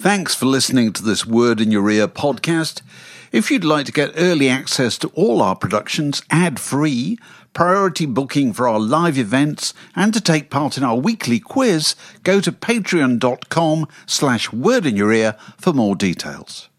[0.00, 2.80] Thanks for listening to this Word in Your Ear podcast.
[3.32, 7.18] If you'd like to get early access to all our productions ad free,
[7.52, 12.40] priority booking for our live events, and to take part in our weekly quiz, go
[12.40, 16.70] to patreon.com slash word in your ear for more details.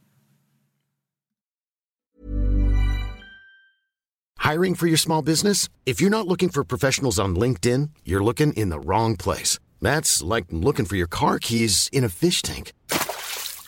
[4.40, 5.70] Hiring for your small business?
[5.86, 9.60] If you're not looking for professionals on LinkedIn, you're looking in the wrong place.
[9.80, 12.74] That's like looking for your car keys in a fish tank.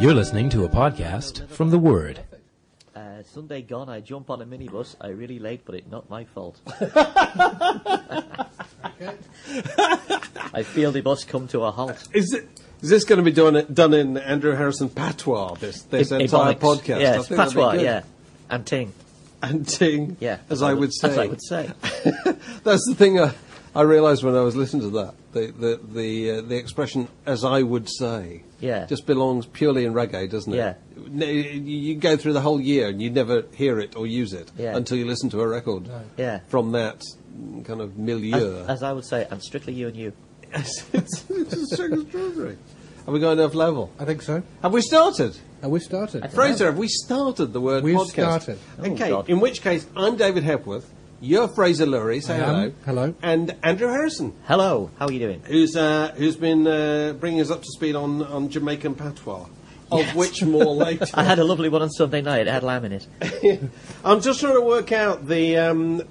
[0.00, 2.20] You're listening to a podcast from The Word.
[2.96, 4.96] Uh, Sunday gone, I jump on a minibus.
[4.98, 6.58] I really late, but it's not my fault.
[10.54, 12.08] I feel the bus come to a halt.
[12.14, 12.48] Is it?
[12.80, 15.54] Is this going to be done done in Andrew Harrison patois?
[15.56, 16.58] This this I- entire Ebonics.
[16.60, 17.00] podcast.
[17.00, 17.82] Yeah, I it's think that'd be patois, good.
[17.82, 18.02] yeah.
[18.48, 18.92] And ting.
[19.42, 20.16] And ting.
[20.18, 20.38] Yeah.
[20.48, 21.10] as I would say.
[21.10, 21.70] As I would say.
[22.64, 23.34] That's the thing I,
[23.74, 25.14] I realised when I was listening to that.
[25.32, 28.86] The the the, uh, the expression "as I would say" Yeah.
[28.86, 30.56] just belongs purely in reggae, doesn't it?
[30.56, 30.74] Yeah.
[30.96, 34.50] You- You go through the whole year and you never hear it or use it
[34.58, 34.76] Yeah.
[34.76, 36.40] until you listen to a record Yeah.
[36.48, 37.02] from that
[37.64, 38.62] kind of milieu.
[38.64, 40.12] As, as I would say, and strictly you and you.
[40.52, 41.22] it's, it's
[41.54, 42.58] just so extraordinary.
[43.06, 43.90] Have we got enough level?
[43.98, 44.42] I think so.
[44.62, 45.36] Have we started?
[45.62, 46.28] Have we started.
[46.32, 48.10] Fraser, have we started the word We've podcast?
[48.42, 48.58] started.
[48.80, 49.28] Okay, Oh, God.
[49.30, 52.44] in which case, I'm David Hepworth, you're Fraser Lurie, say I am.
[52.54, 52.72] hello.
[52.86, 53.14] Hello.
[53.22, 55.42] And Andrew Harrison, Hello, how are you doing?
[55.46, 59.46] who's, uh, who's been uh, bringing us up to speed on, on Jamaican patois,
[59.92, 61.06] of which more later.
[61.14, 62.46] I had a lovely one on Sunday night.
[62.46, 63.06] It had lamb in it.
[64.04, 65.56] I'm just trying to work out the.
[65.58, 66.02] Um,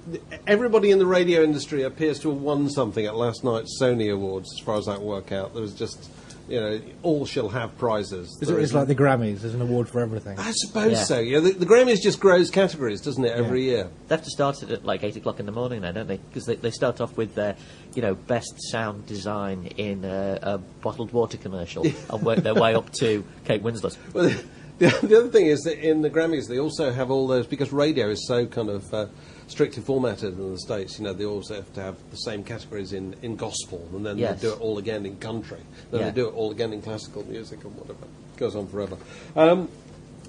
[0.46, 4.48] everybody in the radio industry appears to have won something at last night's Sony Awards,
[4.58, 5.54] as far as I can work out.
[5.54, 6.10] There was just,
[6.50, 8.36] you know, all shall have prizes.
[8.42, 9.40] It's, it's like the Grammys.
[9.40, 10.38] There's an award for everything.
[10.38, 11.04] I suppose Yeah.
[11.04, 11.20] so.
[11.20, 13.88] Yeah, the, the Grammys just grows categories, doesn't it, every year?
[14.08, 16.16] They have to start it at like 8 o'clock in the morning now, don't they?
[16.16, 17.56] Because they, they start off with their,
[17.94, 22.74] you know, best sound design in a, a bottled water commercial and work their way
[22.74, 23.96] up to Kate Winslet.
[24.12, 24.24] Well,
[24.78, 27.72] the, the other thing is that in the Grammys they also have all those because
[27.72, 29.06] radio is so kind of uh,
[29.50, 30.98] strictly formatted in the states.
[30.98, 34.16] You know, they also have to have the same categories in, in gospel, and then
[34.16, 34.40] Yes.
[34.40, 35.58] they do it all again in country.
[35.90, 36.10] Then Yeah.
[36.10, 38.04] they do it all again in classical music and whatever.
[38.36, 38.96] It goes on forever.
[39.34, 39.68] Um,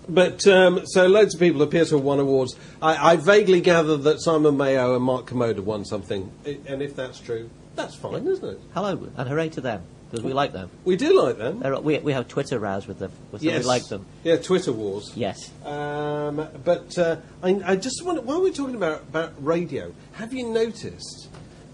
[0.09, 2.55] but um, so loads of people appear to have won awards.
[2.81, 7.19] I, I vaguely gather that Simon Mayo and Mark Kermode won something, and if that's
[7.19, 8.59] true, that's fine, isn't it?
[8.73, 10.69] Hello, and hooray to them, because we like them.
[10.83, 11.59] We do like them.
[11.59, 14.05] They're, we, we have Twitter rows with them, so we like them.
[14.23, 15.11] Yeah, Twitter wars.
[15.15, 15.49] Yes.
[15.63, 20.49] Um, but uh, I, I just wonder, while we're talking about, about radio, have you
[20.49, 21.29] noticed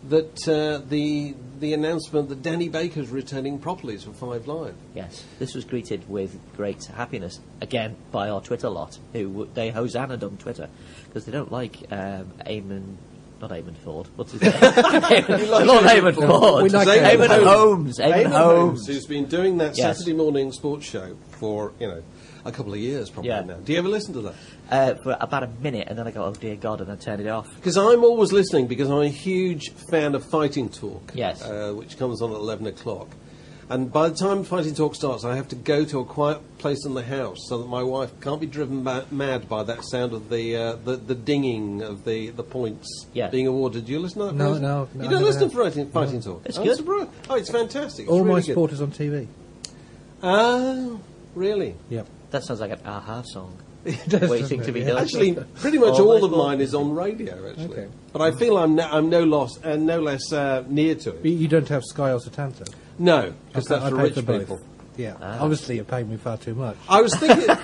[0.10, 4.76] that uh, the the announcement that Danny Baker's returning properly for Five Live?
[4.94, 10.22] Yes, this was greeted with great happiness again by our Twitter lot, who they hosanned
[10.24, 10.70] on Twitter
[11.06, 12.98] because they don't like um, Eamon,
[13.42, 14.08] not Eamon Ford.
[14.16, 14.52] What's his name?
[14.54, 16.64] Eamon, not Eamon Ford.
[16.64, 17.98] We like Eamon Eamon Holmes.
[17.98, 18.00] Holmes.
[18.00, 18.88] Eamon Eamon Holmes.
[18.88, 19.98] who's been doing that Yes.
[19.98, 22.04] Saturday morning sports show for you know
[22.46, 23.42] a couple of years probably Yeah.
[23.42, 23.56] now.
[23.58, 24.34] Do you ever listen to that?
[24.70, 27.20] Uh, for about a minute, and then I go, "Oh dear God," and I turn
[27.20, 27.54] it off.
[27.56, 31.12] Because I'm always listening because I'm a huge fan of Fighting Talk.
[31.14, 31.42] Yes.
[31.44, 33.08] Uh, which comes on at 11 o'clock.
[33.70, 36.86] And by the time Fighting Talk starts, I have to go to a quiet place
[36.86, 40.14] in the house so that my wife can't be driven ma- mad by that sound
[40.14, 43.28] of the, uh, the the dinging of the, the points Yeah.
[43.30, 43.86] being awarded.
[43.86, 44.36] Do you listen to that?
[44.36, 45.52] No, no, no, You don't never listen have.
[45.52, 46.44] to Fighting, fighting Talk?
[46.46, 46.78] It's I'm good.
[46.78, 47.10] surprised.
[47.30, 48.04] Oh, it's fantastic.
[48.04, 48.46] It's All really my good.
[48.46, 49.28] supporters on TV.
[50.24, 51.00] Oh,
[51.36, 51.76] really?
[51.90, 52.08] Yep.
[52.32, 53.58] That sounds like an aha song.
[53.86, 54.86] Waiting to be it?
[54.88, 55.02] done.
[55.02, 57.66] Actually, pretty much All all of mine is on radio, actually.
[57.70, 57.88] Okay.
[58.12, 61.22] But I feel I'm no, I'm no loss and no less uh, near to it.
[61.22, 62.68] But you don't have Sky or Setanta.
[63.00, 64.40] No, because that's I for pay rich for both.
[64.42, 64.62] people.
[64.98, 65.16] Yeah.
[65.22, 65.38] Ah.
[65.42, 66.76] Obviously, you're paying me far too much.
[66.90, 67.48] I was thinking.
[67.50, 67.56] I,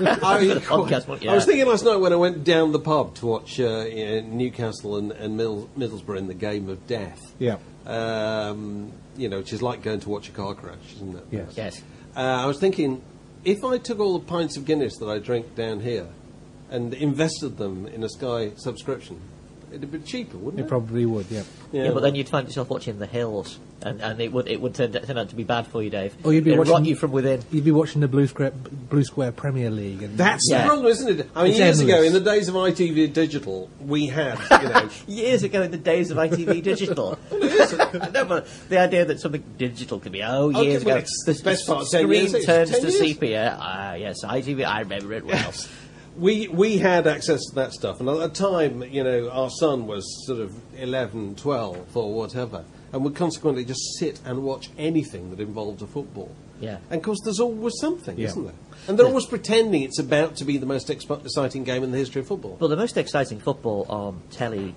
[0.59, 3.59] podcast one, I was thinking last night when I went down the pub to watch
[3.59, 7.19] uh, yeah, Newcastle and, and Middles- Middlesbrough in the game of death.
[7.39, 7.57] Yeah.
[7.87, 11.23] Um, you know, which is like going to watch a car crash, isn't it?
[11.31, 11.53] Yes.
[11.57, 11.81] Yes.
[12.15, 13.01] Uh, I was thinking,
[13.43, 16.07] if I took all the pints of Guinness that I drink down here
[16.69, 19.19] and invested them in a Sky subscription,
[19.73, 20.69] it'd be cheaper, wouldn't It it?
[20.69, 21.43] probably would, yeah.
[21.71, 21.91] Yeah.
[21.91, 24.91] but then you'd find yourself watching The Hills, and, and it would it would turn,
[24.93, 26.15] turn out to be bad for you, Dave.
[26.23, 27.41] Or you'd be It'd watching- rot you from within.
[27.51, 30.03] You'd be watching the Blue Square, Blue Square Premier League.
[30.03, 30.61] And That's Yeah.
[30.63, 31.29] the problem, isn't it?
[31.35, 32.07] I mean, It's years ago, endless.
[32.15, 36.11] in the days of ITV Digital, we had, you know, Years ago, in the days
[36.11, 37.17] of ITV Digital.
[37.31, 41.23] no, but the idea that something digital could be oh Okay, years well, ago, it's
[41.25, 42.99] the, the best part of 10 screen years, it's turns 10 to years.
[42.99, 43.57] sepia.
[43.59, 44.65] Ah, yes, ITV.
[44.65, 45.53] I remember it well.
[46.17, 49.87] We we had access to that stuff, and at the time, you know, our son
[49.87, 55.29] was sort of 11, 12, or whatever, and would consequently just sit and watch anything
[55.31, 56.31] that involved a football.
[56.59, 56.77] Yeah.
[56.89, 58.27] And of course, there's always something, Yeah.
[58.27, 58.53] isn't there?
[58.87, 61.97] And they're always pretending it's about to be the most expo- exciting game in the
[61.97, 62.57] history of football.
[62.59, 64.75] Well, the most exciting football on telly,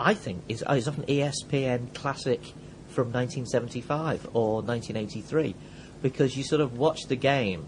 [0.00, 2.40] I think, is, oh, is often ESPN Classic
[2.88, 5.54] from 1975 or 1983,
[6.02, 7.66] because you sort of watch the game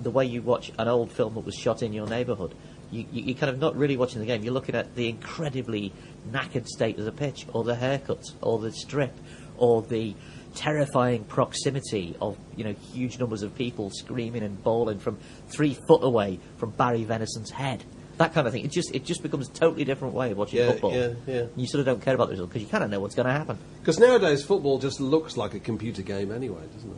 [0.00, 2.54] the way you watch an old film that was shot in your neighbourhood.
[2.90, 4.42] You, you, you're kind of not really watching the game.
[4.42, 5.92] You're looking at the incredibly
[6.30, 9.12] knackered state of the pitch, or the haircuts, or the strip,
[9.58, 10.14] or the
[10.54, 15.18] terrifying proximity of you know huge numbers of people screaming and bawling from
[15.48, 17.84] three foot away from Barry Venison's head.
[18.16, 18.64] That kind of thing.
[18.64, 20.92] It just it just becomes a totally different way of watching Yeah, football.
[20.94, 21.44] yeah, yeah.
[21.56, 23.26] You sort of don't care about the result because you kind of know what's going
[23.26, 23.58] to happen.
[23.80, 26.96] Because nowadays, football just looks like a computer game anyway, doesn't it?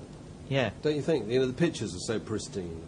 [0.49, 0.71] Yeah.
[0.83, 1.29] Don't you think?
[1.29, 2.81] You know, the pictures are so pristine.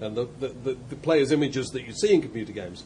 [0.00, 2.84] You know, and the, the, the, the players' images that you see in computer games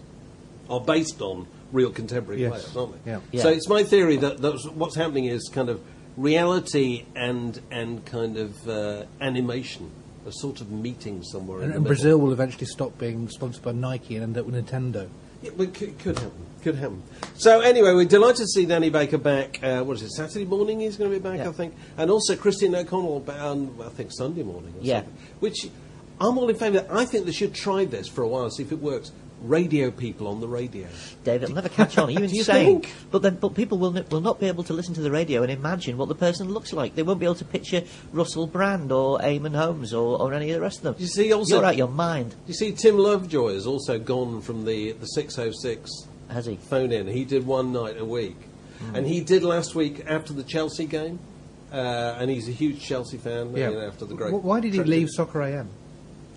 [0.70, 2.50] are based on real contemporary Yes.
[2.72, 3.10] players, aren't they?
[3.10, 3.20] Yeah.
[3.32, 3.42] Yeah.
[3.42, 5.80] So it's my theory that that's, what's happening is kind of
[6.16, 9.90] reality and, and kind of uh, animation
[10.26, 11.84] are sort of meeting somewhere in And, the and.
[11.86, 15.08] Brazil will eventually stop being sponsored by Nike and end up with Nintendo.
[15.42, 16.46] Yeah, but it could, could happen.
[16.62, 17.02] Could happen.
[17.34, 19.62] So anyway, we're delighted to see Danny Baker back.
[19.62, 20.12] Uh, what is it?
[20.12, 21.50] Saturday morning he's going to be back, Yeah.
[21.50, 24.72] I think, and also Christian O'Connell ba- on I think Sunday morning.
[24.78, 25.00] Or Yeah.
[25.02, 25.16] something.
[25.40, 25.68] Which
[26.28, 26.86] I'm all in favour.
[26.90, 29.12] I think they should try this for a while, see if it works.
[29.42, 30.86] Radio people on the radio.
[31.22, 32.08] David, it'll never catch on.
[32.08, 32.90] Are you Do you think?
[33.10, 35.42] But then, but people will n- will not be able to listen to the radio
[35.42, 36.94] and imagine what the person looks like.
[36.94, 37.82] They won't be able to picture
[38.12, 40.94] Russell Brand or Eamon Holmes or, or any of the rest of them.
[40.98, 44.64] You see, also- you're out your mind, You see, Tim Lovejoy has also gone from
[44.64, 45.90] the the 606
[46.30, 46.56] has he?
[46.56, 47.06] phone in.
[47.06, 48.36] He did one night a week,
[48.94, 51.18] and he did last week after the Chelsea game.
[51.70, 53.54] Uh, and he's a huge Chelsea fan.
[53.54, 53.68] Yeah.
[53.70, 54.30] You know, after the great.
[54.32, 55.68] Wh- Why did he trip leave to- Soccer AM?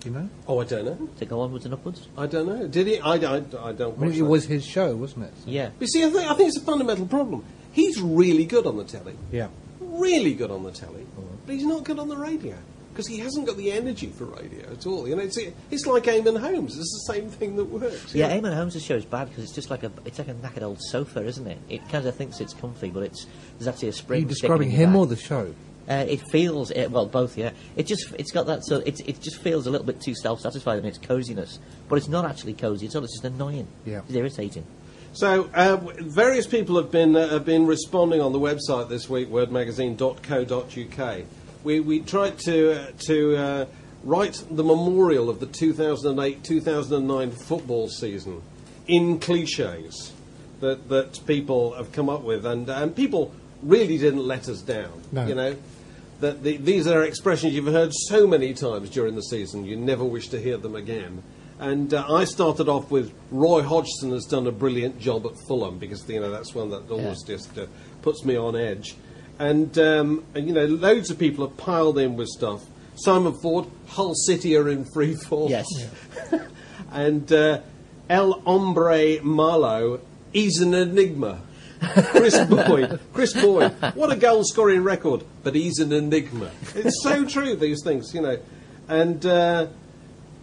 [0.00, 0.28] Do you know?
[0.46, 1.08] Oh, I don't know.
[1.18, 2.06] To go onwards and upwards.
[2.16, 2.66] I don't know.
[2.68, 3.00] Did he?
[3.00, 3.52] I, I, I don't.
[3.82, 4.24] I watch mean, it that.
[4.24, 5.32] was his show, wasn't it?
[5.38, 5.70] So- Yeah.
[5.80, 7.44] You see, I think, I think it's a fundamental problem.
[7.72, 9.48] He's really good on the telly, Yeah.
[9.80, 11.06] really good on the telly,
[11.46, 12.54] but he's not good on the radio
[12.92, 15.06] because he hasn't got the energy for radio at all.
[15.06, 15.36] You know, it's,
[15.70, 16.76] it's like Eamon Holmes.
[16.76, 18.12] It's the same thing that works.
[18.14, 20.62] Yeah, Eamon Holmes' show is bad because it's just like a it's like a knackered
[20.62, 21.58] old sofa, isn't it?
[21.68, 23.26] It kind of thinks it's comfy, but it's
[23.58, 24.20] there's actually a Are spring.
[24.22, 24.98] you sticking describing him back.
[24.98, 25.54] or the show?
[25.88, 27.38] Uh, it feels it, well, both.
[27.38, 30.14] Yeah, it just it's got that so it it just feels a little bit too
[30.14, 31.58] self-satisfied in its coziness,
[31.88, 32.86] but it's not actually cozy.
[32.86, 33.66] It's all it's just annoying.
[33.86, 34.02] Yeah.
[34.06, 34.64] it's irritating.
[35.14, 39.30] So, uh, various people have been uh, have been responding on the website this week,
[39.30, 41.24] wordmagazine.co.uk.
[41.64, 43.66] We we tried to uh, to uh,
[44.04, 48.42] write the memorial of the 2008-2009 football season
[48.86, 50.12] in cliches
[50.60, 55.02] that that people have come up with, and and people really didn't let us down.
[55.10, 55.26] No.
[55.26, 55.56] You know.
[56.20, 60.04] That the, these are expressions you've heard so many times during the season, you never
[60.04, 61.22] wish to hear them again.
[61.60, 65.78] And uh, I started off with Roy Hodgson has done a brilliant job at Fulham
[65.78, 67.66] because you know that's one that always just uh,
[68.02, 68.96] puts me on edge.
[69.40, 72.64] And, um, and you know loads of people have piled in with stuff.
[72.94, 75.48] Simon Ford, Hull City are in free fall.
[75.48, 75.66] Yes.
[76.92, 77.60] and uh,
[78.08, 80.00] El Hombre Malo,
[80.32, 81.42] he's an enigma.
[81.80, 86.50] Kris Boyd, Kris Boyd, what a goal scoring record, but he's an enigma.
[86.74, 88.38] It's so true, these things, you know.
[88.88, 89.68] And uh,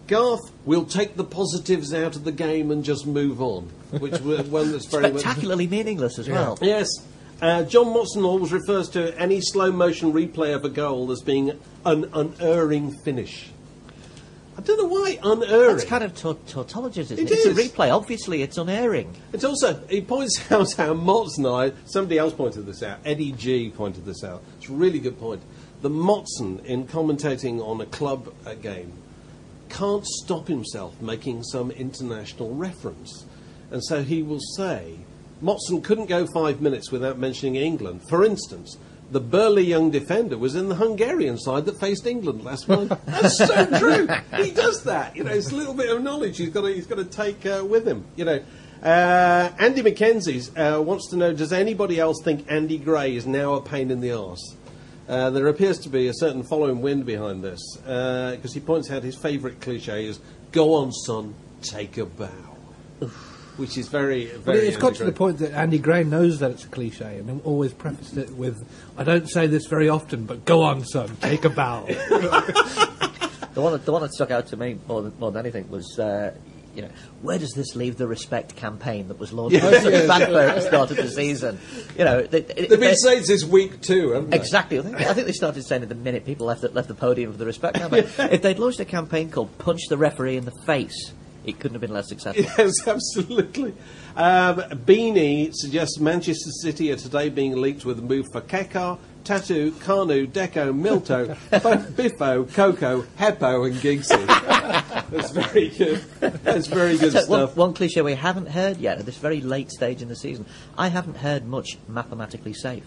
[0.06, 4.46] Garth, we'll take the positives out of the game and just move on, which was
[4.46, 5.20] one that's very much.
[5.20, 6.58] Spectacularly meaningless as well.
[6.62, 6.88] Yes.
[7.42, 11.58] Uh, John Motson always refers to any slow motion replay of a goal as being
[11.84, 13.50] an unerring finish.
[14.66, 15.76] I don't know why unerring.
[15.76, 17.38] That's kind of taut- tautologist, isn't It it?
[17.38, 17.94] It's a replay.
[17.94, 19.14] Obviously, it's unerring.
[19.32, 23.70] It's also, he points out how Motson, I, somebody else pointed this out, Eddie G
[23.70, 24.42] pointed this out.
[24.58, 25.40] It's a really good point.
[25.82, 28.92] The Motson, in commentating on a club uh, game,
[29.68, 33.24] can't stop himself making some international reference.
[33.70, 34.98] And so he will say,
[35.40, 38.00] Motson couldn't go five minutes without mentioning England.
[38.08, 38.78] For instance,
[39.10, 42.98] the burly young defender was in the Hungarian side that faced England last month.
[43.06, 44.08] That's so true.
[44.42, 45.16] He does that.
[45.16, 47.46] You know, it's a little bit of knowledge he's got to, he's got to take
[47.46, 48.04] uh, with him.
[48.16, 48.42] You know,
[48.82, 53.54] uh, Andy McKenzie uh, wants to know: Does anybody else think Andy Gray is now
[53.54, 54.56] a pain in the arse?
[55.08, 59.04] Uh, there appears to be a certain following wind behind this because he points out
[59.04, 60.18] his favourite cliche is
[60.50, 62.28] "Go on, son, take a bow,"
[63.56, 64.68] which is very, But very.
[64.68, 67.72] it's got to the point that Andy Gray knows that it's a cliche and always
[67.72, 68.56] prefaced it with,
[68.96, 71.86] I don't say this very often, but go on, son, take a bow.
[73.54, 75.70] The one, that, the one that stuck out to me more than, more than anything
[75.70, 76.34] was, uh,
[76.74, 76.90] you know,
[77.22, 80.60] where does this leave the respect campaign that was launched by such fanfare at the
[80.60, 81.58] start of the season?
[81.96, 84.36] You know, they, they, They've been saying this week too, haven't they?
[84.36, 84.78] Exactly.
[84.78, 86.94] I think, I think they started saying it the minute people left the, left the
[86.94, 88.04] podium for the respect campaign.
[88.30, 91.12] If they'd launched a campaign called "Punch the Referee in the Face,"
[91.46, 92.44] it couldn't have been less successful.
[92.58, 93.74] Yes, absolutely.
[94.16, 99.72] Um, Beanie suggests Manchester City are today being linked with a move for Kekar, Tattoo,
[99.72, 101.36] Kanu, Deco, Milto,
[101.96, 104.26] Biffo, Coco, Heppo, and Giggsy.
[105.10, 105.98] That's very good.
[106.20, 107.56] That's very good So stuff.
[107.56, 110.46] one cliche we haven't heard yet at this very late stage in the season.
[110.78, 112.84] I haven't heard much mathematically safe.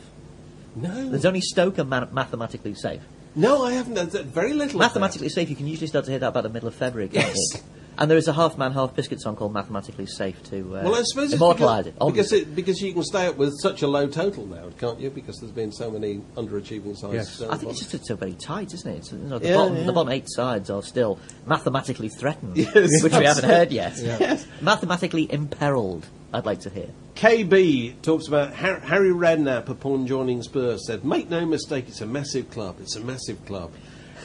[0.76, 3.02] No, There's only Stoker man- mathematically safe.
[3.36, 4.12] no, I haven't.
[4.28, 4.80] Very little.
[4.80, 7.36] Mathematically safe, you can usually start to hear that about the middle of February, Yes.
[7.54, 7.60] you?
[8.02, 10.96] And there is a half man, half biscuit song called Mathematically Safe to uh, Well,
[10.96, 12.16] I suppose it's immortalise because, it.
[12.16, 15.10] because, it, because you can stay up with such a low total now, can't you?
[15.10, 17.14] Because there's been so many underachieving sides.
[17.14, 17.42] Yes.
[17.42, 18.98] I think it's just it's so very tight, isn't it?
[19.00, 19.84] It's, you know, the, Yeah, bottom, yeah.
[19.84, 23.94] the bottom eight sides are still mathematically threatened, Yes, which we haven't heard yet.
[23.98, 24.48] Yes.
[24.62, 26.88] Mathematically imperiled, I'd like to hear.
[27.16, 32.06] KB talks about Har- Harry Redknapp upon joining Spurs said, "Make no mistake, it's a
[32.06, 32.78] massive club.
[32.80, 33.72] It's a massive club."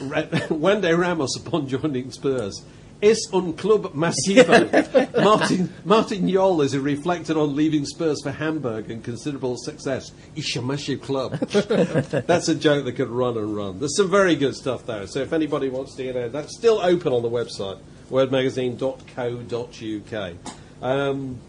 [0.01, 2.63] Ra- Juande Ramos upon joining Spurs.
[3.01, 4.71] Es un club masivo.
[5.23, 10.11] Martin Martin Jol is reflected on leaving Spurs for Hamburg and considerable success.
[10.35, 11.37] It's a massive club.
[11.49, 13.79] that's a joke that could run and run.
[13.79, 15.07] There's some very good stuff there.
[15.07, 20.33] So if anybody wants to, you know, that's still open on the website, wordmagazine.co.uk.
[20.81, 21.39] Um,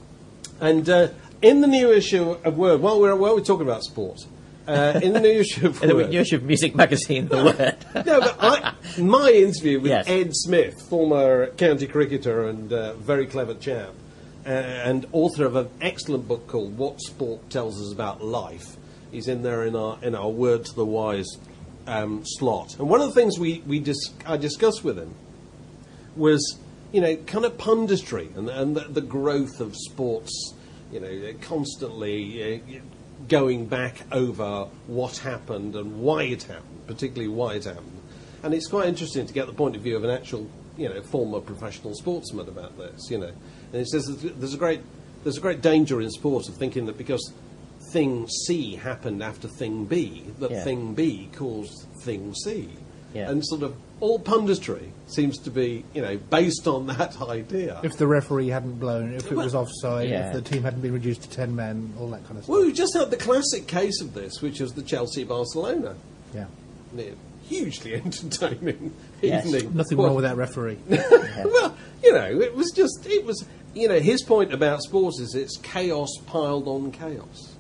[0.61, 1.09] and uh,
[1.43, 4.27] in the new issue of Word, while we're, while we're talking about sports,
[4.67, 7.37] uh, in the new issue of In the Word, New Issue of Music Magazine, The
[7.45, 8.05] Word.
[8.07, 10.09] no, but I, my interview with Yes.
[10.09, 13.91] Ed Smith, former county cricketer and uh, very clever chap,
[14.45, 18.77] uh, and author of an excellent book called "What Sport Tells Us About Life,"
[19.11, 21.29] he's in there in our in our Word to the Wise
[21.87, 22.77] um, slot.
[22.79, 25.15] And one of the things we we dis- I discussed with him
[26.17, 26.59] was,
[26.93, 30.55] you know, kind of punditry and, and the, the growth of sports,
[30.93, 32.81] you know, constantly uh,
[33.29, 38.01] going back over what happened and why it happened, particularly why it happened.
[38.43, 41.03] And it's quite interesting to get the point of view of an actual, you know,
[41.03, 43.33] former professional sportsman about this, you know.
[43.73, 44.81] And he says there's a great,
[45.25, 47.33] there's a great danger in sports of thinking that because
[47.93, 50.65] thing C happened after thing B, that Yeah.
[50.65, 52.69] thing B caused thing C.
[53.17, 53.31] Yeah.
[53.31, 57.81] And sort of all punditry seems to be, you know, based on that idea.
[57.83, 60.29] if the referee hadn't blown, if it was offside, Yeah.
[60.29, 62.49] if the team hadn't been reduced to 10 men, all that kind of stuff.
[62.55, 65.95] well, we just had the classic case of this, which was the Chelsea Barcelona.
[66.35, 66.47] Yeah.
[66.95, 67.11] Yeah,
[67.49, 68.93] Hugely entertaining
[69.23, 69.47] Yes.
[69.47, 69.75] evening.
[69.77, 70.79] Nothing Well, wrong with that referee.
[70.89, 73.45] well, you know, it was just, it was,
[73.75, 77.55] you know, his point about sports is it's chaos piled on chaos,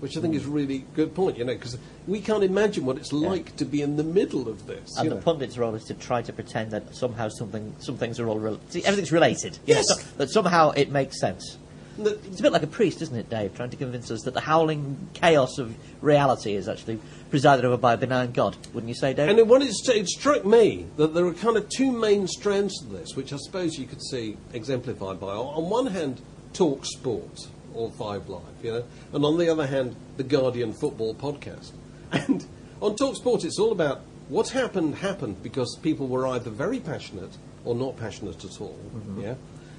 [0.00, 2.96] which I think is a really good point, you know, because we can't imagine what
[2.96, 4.96] it's like to be in the middle of this.
[4.98, 5.20] And the know.
[5.20, 8.60] pundits' role is to try to pretend that somehow something, some things are all rel-
[8.68, 9.58] see, everything's related.
[9.66, 9.88] You know, Yes.
[9.88, 11.56] so- that somehow it makes sense.
[11.98, 13.54] That- It's a bit like a priest, isn't it, Dave?
[13.54, 16.98] Trying to convince us that the howling chaos of reality is actually
[17.30, 18.54] presided over by a benign God.
[18.74, 19.30] Wouldn't you say, Dave?
[19.30, 22.86] And it, it, it struck me that there are kind of two main strands to
[22.86, 26.20] this, which I suppose you could see exemplified by, on one hand,
[26.52, 31.14] Talk Sport or Five Live, you know, and on the other hand, the Guardian Football
[31.14, 31.72] Podcast.
[32.12, 32.46] And
[32.80, 37.36] on Talk Sport, it's all about what happened happened because people were either very passionate
[37.64, 38.78] or not passionate at all,
[39.18, 39.34] yeah.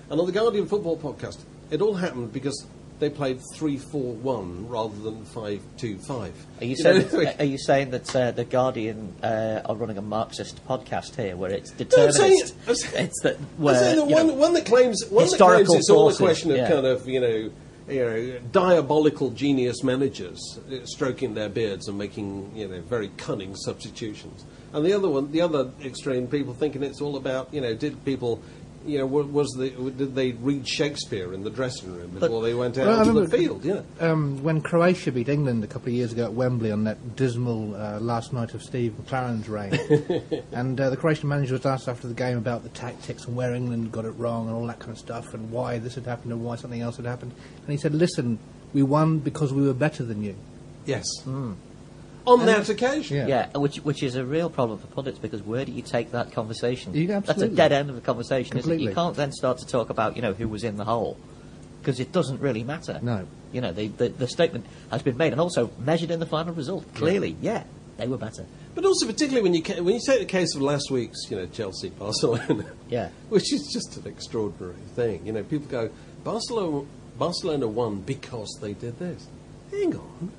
[0.10, 1.40] And on the Guardian Football Podcast,
[1.72, 2.66] it all happened because
[3.00, 6.34] they played three four one rather than five two five.
[6.60, 10.02] Are you, know, saying, are you saying that uh, the Guardian uh, are running a
[10.02, 12.56] Marxist podcast here, where it's No, I'm saying- determinist?
[12.68, 15.74] I'm saying- it's that I'm saying that one, know, one that claims one that claims
[15.74, 16.70] it's all a question of yeah.
[16.70, 17.52] kind of you know
[17.88, 23.56] you know diabolical genius managers uh, stroking their beards and making you know very cunning
[23.56, 27.74] substitutions, and the other one, the other extreme, people thinking it's all about you know
[27.74, 28.42] did people.
[28.88, 32.78] You know, was the did they read Shakespeare in the dressing room before they went
[32.78, 33.66] out Well, onto the field?
[33.66, 37.16] Yeah, Um, when Croatia beat England a couple of years ago at Wembley on that
[37.18, 39.78] dismal uh, last night of Steve McClaren's reign,
[40.54, 43.54] and uh, the Croatian manager was asked after the game about the tactics and where
[43.54, 46.32] England got it wrong and all that kind of stuff, and why this had happened
[46.32, 48.40] and why something else had happened, and he said, "Listen,
[48.74, 50.36] we won because we were better than you."
[50.86, 51.06] yes.
[52.28, 53.18] On that occasion.
[53.28, 53.48] Yeah.
[53.54, 56.32] Yeah, which which is a real problem for pundits because where do you take that
[56.32, 56.94] conversation?
[56.94, 58.80] You- That's a dead end of the conversation, isn't it?
[58.82, 61.18] You can't then start to talk about you know who was in the hole
[61.82, 63.00] because it doesn't really matter.
[63.02, 63.26] No.
[63.54, 66.54] You know, the, the the statement has been made and also measured in the final
[66.54, 66.84] result.
[66.96, 67.64] Clearly, yeah,
[67.98, 68.46] they were better.
[68.76, 71.38] But also, particularly when you ca- when you take the case of last week's, you
[71.38, 73.10] know, Chelsea Barcelona, Yeah.
[73.30, 75.26] which is just an extraordinary thing.
[75.26, 75.90] You know, people go
[76.24, 76.86] Barcelona
[77.18, 79.26] Barcelona won because they did this.
[79.72, 80.32] Hang on,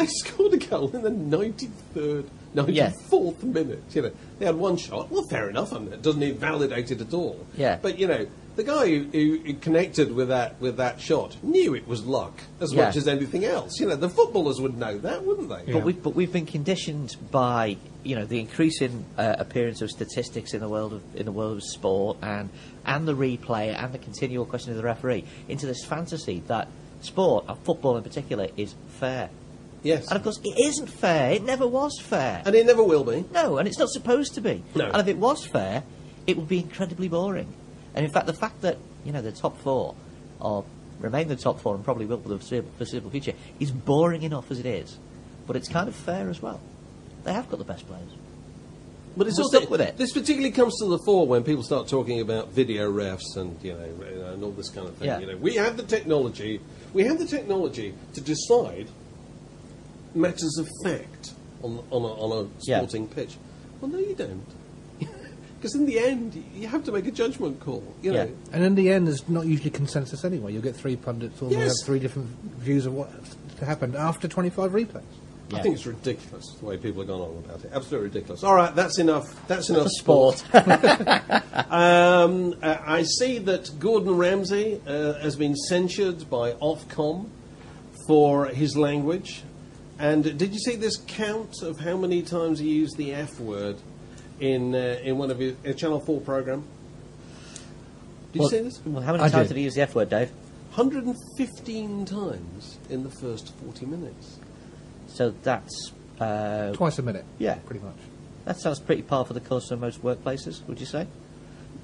[0.00, 2.92] they scored a goal in the ninety third, ninety Yeah.
[3.08, 3.82] fourth minute.
[3.92, 5.10] You know, they had one shot.
[5.10, 5.72] Well, fair enough.
[5.72, 7.46] I mean, it doesn't even validate it at all.
[7.56, 7.78] Yeah.
[7.80, 8.26] But you know.
[8.56, 9.04] The guy who,
[9.38, 12.86] who connected with that with that shot knew it was luck as Yeah.
[12.86, 13.78] much as anything else.
[13.80, 15.72] You know, the footballers would know that, wouldn't they?
[15.72, 20.52] But we've but we've been conditioned by you know the increasing uh, appearance of statistics
[20.52, 22.50] in the world of in the world of sport and
[22.84, 26.66] and the replay and the continual question of the referee into this fantasy that
[27.02, 29.30] sport and football in particular is fair.
[29.82, 30.08] Yes.
[30.08, 31.32] And of course, it isn't fair.
[31.32, 32.42] It never was fair.
[32.44, 33.24] And it never will be.
[33.32, 34.62] No, and it's not supposed to be.
[34.74, 34.86] No.
[34.86, 35.82] And if it was fair,
[36.26, 37.52] it would be incredibly boring.
[37.94, 39.94] And in fact, the fact that you know the top four
[40.40, 40.64] are
[41.00, 44.58] remain the top four and probably will for the foreseeable, future is boring enough as
[44.58, 44.98] it is.
[45.46, 46.60] But it's kind of fair as well.
[47.24, 48.10] They have got the best players.
[49.16, 49.96] But it's also stuck with it.
[49.96, 53.72] This particularly comes to the fore when people start talking about video refs and you
[53.72, 55.08] know and all this kind of thing.
[55.08, 55.18] Yeah.
[55.18, 56.60] You know, we have the technology.
[56.92, 58.88] We have the technology to decide
[60.14, 62.78] matters of fact on on a, on a Yeah.
[62.78, 63.36] sporting pitch.
[63.80, 64.44] Well, no, you don't.
[65.60, 67.84] Because in the end, you have to make a judgment call.
[68.00, 68.30] You know, Yeah.
[68.54, 70.54] And in the end, there's not usually consensus anyway.
[70.54, 71.60] You'll get three pundits all Yes.
[71.80, 73.10] have three different views of what
[73.60, 75.02] happened after 25 replays.
[75.52, 77.72] I think it's ridiculous the way people have gone on about it.
[77.74, 78.42] Absolutely ridiculous.
[78.44, 79.46] All right, that's enough.
[79.48, 80.42] That's enough Sport.
[81.70, 87.28] Um, uh, I see that Gordon Ramsay uh, has been censured by Ofcom
[88.06, 89.42] for his language.
[90.00, 93.76] And did you see this count of how many times he used the F word
[94.40, 96.64] in uh, in one of his a Channel Four program?
[98.32, 98.80] Did well, you see this?
[98.86, 99.54] well, how many I times did.
[99.54, 100.30] did he use the F word, Dave?
[100.74, 104.38] 115 times in the first 40 minutes.
[105.08, 107.26] So that's uh, Twice a minute.
[107.38, 107.56] Yeah.
[107.66, 107.96] Pretty much.
[108.46, 110.66] that sounds pretty par for the course for most workplaces.
[110.66, 111.06] Would you say?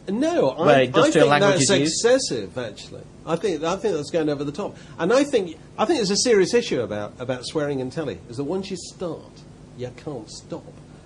[0.08, 2.56] No, I, I think language that's excessive.
[2.56, 5.98] Actually, I think I think that's going over the top, and I think I think
[5.98, 8.18] there's a serious issue about about swearing in telly.
[8.28, 9.32] Is that once you start,
[9.76, 10.64] you can't stop.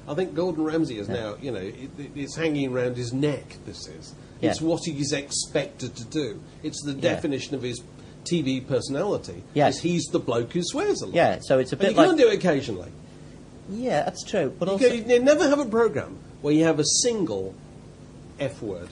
[0.09, 3.57] I think Gordon Ramsay is now, you know, it, it- it's hanging around his neck.
[3.65, 4.15] This is.
[4.41, 4.51] Yeah.
[4.51, 6.41] It's what he's expected to do.
[6.63, 7.01] It's the Yeah.
[7.01, 7.81] definition of his
[8.25, 9.43] TV personality.
[9.55, 9.79] Yes.
[9.79, 11.15] he's the bloke who swears a lot.
[11.15, 11.39] Yeah.
[11.43, 12.91] So it's a and bit you like can't do it occasionally.
[13.71, 14.53] yeah, that's true.
[14.59, 17.55] But You, also can- you never have a program where you have a single
[18.41, 18.89] F word.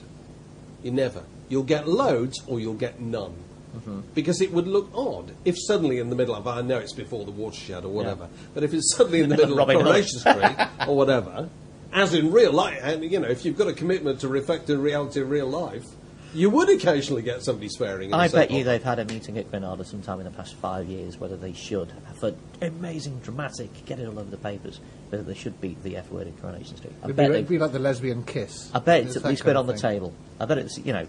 [0.83, 1.23] You never.
[1.49, 3.35] You'll get loads or you'll get none.
[3.75, 3.99] Mm-hmm.
[4.15, 7.25] Because it would look odd if suddenly in the middle of, I know it's before
[7.25, 9.67] the watershed or whatever, but if it's suddenly in the middle of.
[9.67, 10.57] Coronation Street
[10.87, 11.49] or whatever,
[11.93, 14.77] as in real life, and you know, if you've got a commitment to reflect the
[14.77, 15.85] reality of real life,
[16.33, 18.09] you would occasionally get somebody swearing.
[18.09, 18.63] in I the bet you oh.
[18.63, 21.91] they've had a meeting at Granada sometime in the past five years whether they should,
[22.19, 26.11] for amazing, dramatic, get it all over the papers, whether they should beat the F
[26.11, 26.93] word in Coronation Street.
[27.01, 28.69] I It'd bet, be, they, it'd be like the lesbian kiss.
[28.73, 30.13] I bet it's at least kind been on the table.
[30.39, 31.07] I bet it's, you know,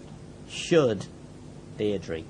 [0.49, 1.05] should
[1.77, 2.23] Deirdre.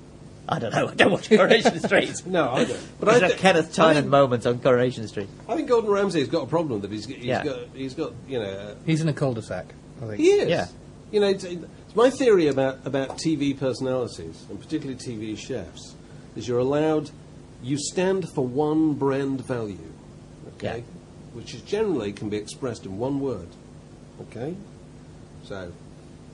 [0.48, 2.26] I don't know, I don't watch Coronation Street.
[2.26, 2.80] No, I don't.
[2.98, 5.28] But But I There's thi- a Kenneth I Tynan think- moment on Coronation Street.
[5.48, 7.44] I think Gordon Ramsay's got a problem that he's, he's Yeah.
[7.44, 7.58] got.
[7.74, 9.66] He's got, you know, uh, He's in a cul-de-sac,
[10.02, 10.18] I think.
[10.20, 10.48] He is.
[10.48, 10.66] Yeah.
[11.12, 15.94] You know, it's, it's my theory about, about TV personalities, and particularly TV chefs,
[16.34, 17.10] is you're allowed,
[17.62, 19.92] you stand for one brand value,
[20.56, 20.78] okay?
[20.78, 21.34] Yeah.
[21.34, 23.48] Which is generally can be expressed in one word,
[24.22, 24.56] okay?
[25.44, 25.70] So,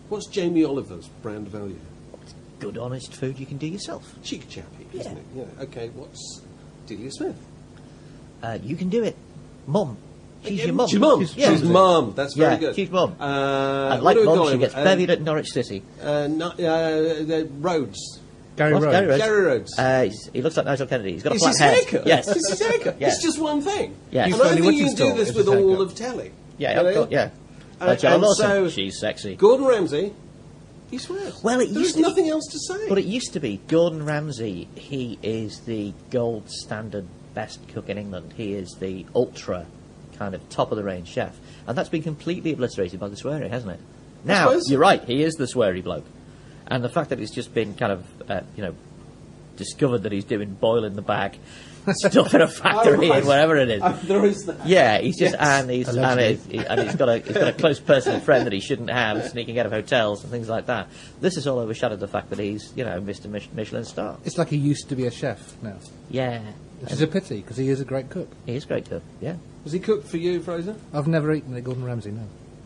[0.08, 1.80] what's Jamie Oliver's brand value?
[2.60, 4.14] Good, honest food you can do yourself.
[4.22, 5.24] Cheeky chappy, isn't it?
[5.34, 5.44] Yeah.
[5.60, 6.40] Okay, what's
[6.86, 7.36] Delia Smith?
[8.42, 9.16] Uh, you can do it.
[9.66, 9.96] Mum.
[10.44, 10.88] She's your Um, mum.
[10.88, 11.26] She's mum.
[11.26, 12.12] She's- She's mum.
[12.16, 12.76] That's very Yeah, good.
[12.76, 13.14] she's mum.
[13.20, 13.24] Uh,
[13.94, 14.60] And like do we mum, call she him?
[14.60, 15.82] gets Um, bevied at Norwich City.
[16.02, 18.20] Uh, no, uh, the Rhodes.
[18.56, 18.94] Gary What's Rhodes.
[18.96, 19.22] Gary Rhodes?
[19.22, 19.78] Gary Rhodes.
[19.78, 21.12] Uh, he's, he looks like Nigel Kennedy.
[21.12, 21.74] He's got a It's flat his head.
[21.74, 22.06] haircut.
[22.06, 22.28] Yes.
[22.28, 22.96] It's his haircut.
[23.00, 23.14] Yes.
[23.14, 23.94] It's just one thing.
[24.10, 24.24] Yes.
[24.26, 26.30] And He's I Stanley think you can do Winston this with all of telly.
[26.56, 27.30] Yeah, You got, yeah.
[27.80, 28.46] Uh, Like and Lawson.
[28.46, 29.36] so- She's sexy.
[29.36, 30.12] Gordon Ramsay,
[30.90, 31.40] he swears.
[31.44, 32.88] Well, it There's used to- nothing else to say.
[32.88, 34.66] But it used to be Gordon Ramsay.
[34.74, 38.34] He is the gold standard best cook in England.
[38.36, 39.66] He is the ultra
[40.18, 43.50] kind of top of the range chef, and that's been completely obliterated by the swearing,
[43.50, 43.80] hasn't it?
[44.24, 45.02] Now you're right.
[45.04, 46.04] He is the sweary bloke,
[46.66, 48.74] and the fact that it's just been kind of uh, you know
[49.56, 51.36] discovered that he's doing boil in the bag
[51.92, 53.18] stuff in a factory right.
[53.18, 53.82] and wherever it is.
[53.82, 54.66] Uh, there is that.
[54.66, 55.40] Yeah, he's just Yes.
[55.62, 56.58] and he's and, Allegedly.
[56.58, 59.24] he's, and he's got a he's got a close personal friend that he shouldn't have,
[59.30, 60.88] sneaking out of hotels and things like that.
[61.20, 63.26] This has all overshadowed the fact that he's you know Mr.
[63.26, 64.18] Mich- Michelin star.
[64.24, 65.76] It's like he used to be a chef now.
[66.10, 66.42] Yeah,
[66.80, 68.28] Which is a pity, because he is a great cook.
[68.46, 69.02] He is great cook.
[69.20, 70.76] Yeah, Has he cooked for you, Fraser?
[70.92, 72.22] I've never eaten at Gordon Ramsay, no.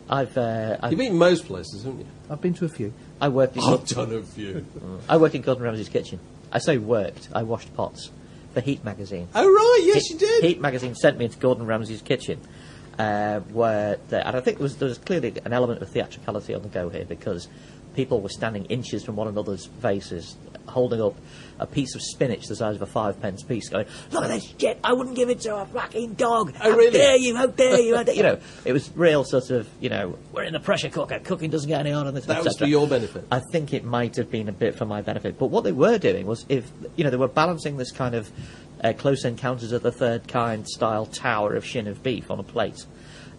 [0.09, 2.05] I've uh, I've, You've been most places, haven't you?
[2.29, 2.93] I've been to a few.
[3.21, 4.65] I worked in I've done a few.
[5.09, 6.19] I worked in Gordon Ramsay's kitchen.
[6.51, 7.29] I say worked.
[7.33, 8.11] I washed pots
[8.53, 9.27] for Heat magazine.
[9.33, 10.43] oh, right, yes, Heat, you did.
[10.43, 12.39] Heat magazine sent me into Gordon Ramsay's kitchen,
[12.99, 16.53] uh, where the, and I think there was there was clearly an element of theatricality
[16.53, 17.47] on the go here because
[17.95, 20.35] people were standing inches from one another's faces,
[20.67, 21.15] holding up
[21.59, 24.53] a piece of spinach the size of a five pence piece, going, "Look at this
[24.57, 24.79] shit!
[24.83, 26.53] I wouldn't give it to a fucking dog!
[26.55, 26.91] Oh, how really?
[26.91, 27.35] dare you!
[27.35, 27.95] How dare you!
[27.95, 30.89] How dare-" you know, it was real sort of you know we're in a pressure
[30.89, 31.19] cooker.
[31.19, 32.25] Cooking doesn't get any harder than this.
[32.25, 33.25] That was for your benefit.
[33.31, 35.37] I think it might have been a bit for my benefit.
[35.37, 38.31] But what they were doing was, if you know, they were balancing this kind of
[38.83, 42.43] uh, close encounters of the third kind style tower of shin of beef on a
[42.43, 42.85] plate.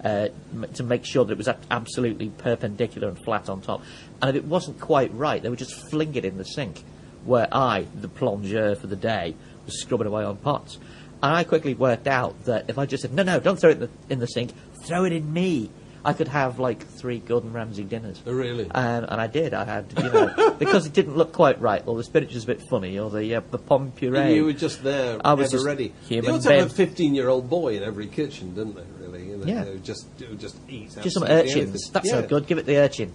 [0.04, 0.28] Uh,
[0.74, 3.82] to make sure that it was absolutely perpendicular and flat on top,
[4.20, 6.84] and if it wasn't quite right, they would just fling it in the sink.
[7.24, 10.76] Where I, the plongeur for the day, was scrubbing away on pots,
[11.22, 13.80] and I quickly worked out that if I just said, "No, no, don't throw it
[13.80, 14.52] in the, in the sink,
[14.86, 15.70] throw it in me,"
[16.04, 18.22] I could have like three Gordon Ramsay dinners.
[18.26, 18.70] Oh, really?
[18.74, 19.54] And, and I did.
[19.54, 22.46] I had, you know, because it didn't look quite right, or the spinach was a
[22.46, 24.34] bit funny, or the uh, the pomme puree.
[24.34, 25.94] You were just there, I was just ready.
[26.06, 28.84] human they also have a fifteen-year-old boy in every kitchen, didn't they?
[29.02, 29.23] Really?
[29.46, 29.64] You Yeah.
[29.64, 30.90] They just, they would just eat.
[31.02, 31.56] Just some urchins.
[31.56, 31.80] anything.
[31.92, 32.20] That's yeah.
[32.20, 32.46] so good.
[32.46, 33.12] Give it the urchin.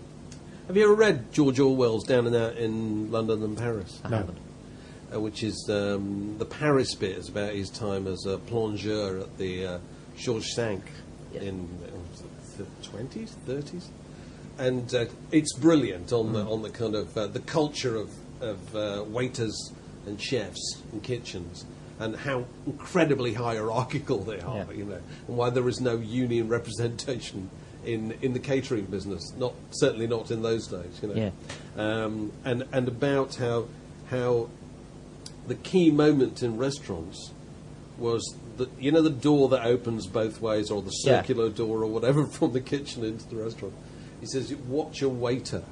[0.67, 3.99] Have you ever read George Orwell's Down and Out in London and Paris?
[4.03, 4.37] I haven't.
[5.13, 9.37] uh, which is um, the Paris bit is about his time as a plongeur at
[9.39, 9.79] the uh,
[10.17, 10.83] Georges Cinq
[11.33, 11.41] Yeah.
[11.41, 11.67] in
[12.57, 13.89] the twenties, thirties,
[14.59, 16.33] and uh, it's brilliant on Mm.
[16.33, 18.09] the on the kind of uh, the culture of
[18.41, 19.71] of uh, waiters
[20.05, 21.65] and chefs and kitchens.
[21.99, 24.71] And how incredibly hierarchical they are, Yeah.
[24.73, 27.49] you know, and why there is no union representation
[27.85, 29.33] in, in the catering business.
[29.37, 31.31] Not certainly not in those days, you know Yeah.
[32.05, 33.65] um, and and about how
[34.09, 34.47] how
[35.47, 37.31] the key moment in restaurants
[37.97, 38.23] was
[38.57, 41.19] the you know the door that opens both ways or the Yeah.
[41.19, 43.73] circular door or whatever from the kitchen into the restaurant.
[44.21, 45.63] He says, "Watch a waiter."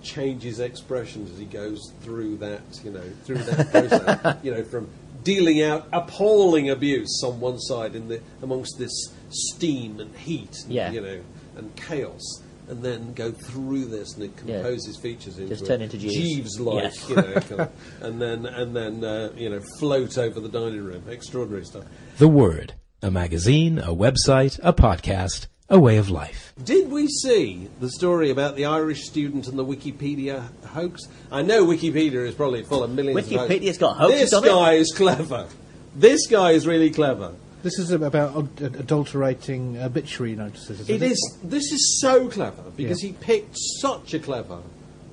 [0.00, 4.36] Change his expressions as he goes through that, you know, through that process.
[4.44, 4.86] you know, from
[5.28, 8.92] dealing out appalling abuse on one side in the amongst this
[9.30, 10.90] steam and heat, and, Yeah.
[10.90, 11.20] you know,
[11.56, 12.22] and chaos,
[12.68, 14.62] and then go through this and it Yeah.
[14.62, 16.14] composes features into Just turn into Jeeves.
[16.14, 17.08] Jeeves-like, Yes.
[17.10, 20.82] you know, kind of, and then and then uh, you know float over the dining
[20.82, 21.02] room.
[21.10, 21.84] Extraordinary stuff.
[22.18, 26.52] The Word, a magazine, a website, a podcast, a way of life.
[26.62, 31.02] Did we see the story about the Irish student and the Wikipedia hoax?
[31.30, 33.18] I know Wikipedia is probably full of millions.
[33.30, 33.58] of hoaxes.
[33.60, 34.48] Wikipedia's got hoaxes This on it.
[34.48, 35.46] guy is clever.
[35.94, 37.34] This guy is really clever.
[37.62, 40.80] This is about adulterating obituary notices.
[40.80, 41.38] isn't It is.
[41.42, 43.08] This is so clever because Yeah.
[43.08, 44.58] he picked such a clever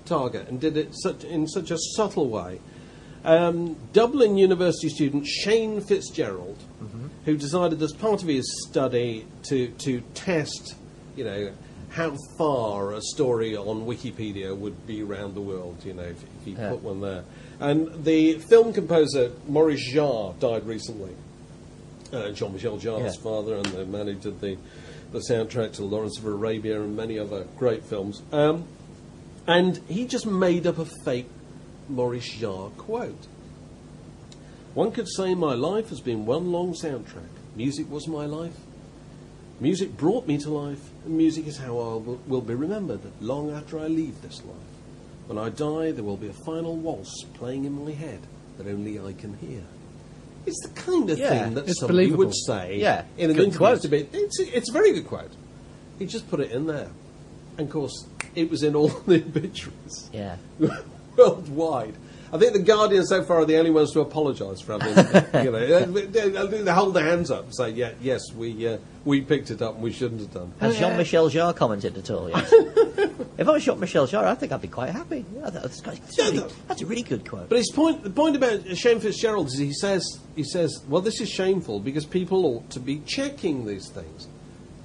[0.06, 2.60] target and did it such, in such a subtle way.
[3.24, 6.58] Um, Dublin University student Shane Fitzgerald,
[7.26, 10.76] who decided as part of his study to to test,
[11.16, 11.52] you know,
[11.90, 16.46] how far a story on Wikipedia would be around the world, you know, if, if
[16.46, 16.72] he Yeah.
[16.72, 17.24] put one there.
[17.60, 21.12] And the film composer Maurice Jarre died recently
[22.12, 23.22] uh, Jean-Michel Jarre's Yeah.
[23.24, 24.58] father, and the man who did the,
[25.12, 28.22] the soundtrack to Lawrence of Arabia and many other great films.
[28.32, 28.66] Um,
[29.48, 31.30] and he just made up a fake
[31.90, 33.28] Maurice Jarre quote.
[34.76, 37.30] One could say my life has been one long soundtrack.
[37.56, 38.56] Music was my life.
[39.60, 41.96] Music brought me to life, and music is how I
[42.28, 44.56] will, be remembered long after I leave this life.
[45.28, 48.20] When I die, there will be a final waltz playing in my head
[48.58, 49.64] that only I can hear.
[50.46, 52.26] It's the kind of Yeah, thing that somebody believable.
[52.26, 53.68] would say Yeah, in an interview.
[53.68, 55.32] It's a, it's, a, it's a very good quote.
[55.98, 56.90] He just put it in there.
[57.58, 60.36] And of course, it was in all the obituaries Yeah.
[61.18, 61.96] worldwide.
[62.36, 65.52] I think the Guardian so far are the only ones to apologise for having, you
[65.52, 69.22] know, they, they, they hold their hands up and say, yeah, yes, we uh, we
[69.22, 70.52] picked it up and we shouldn't have done.
[70.60, 72.52] Has Jean-Michel Jarre commented at all yet?
[73.38, 75.26] if I was Jean-Michel Jarre, I think I'd be quite happy.
[75.34, 76.48] Yeah, that's, that's, Yeah, really, no.
[76.68, 77.48] that's a really good quote.
[77.50, 81.22] But his point, the point about Shane Fitzgerald is he says, he says, well, this
[81.22, 84.28] is shameful because people ought to be checking these things.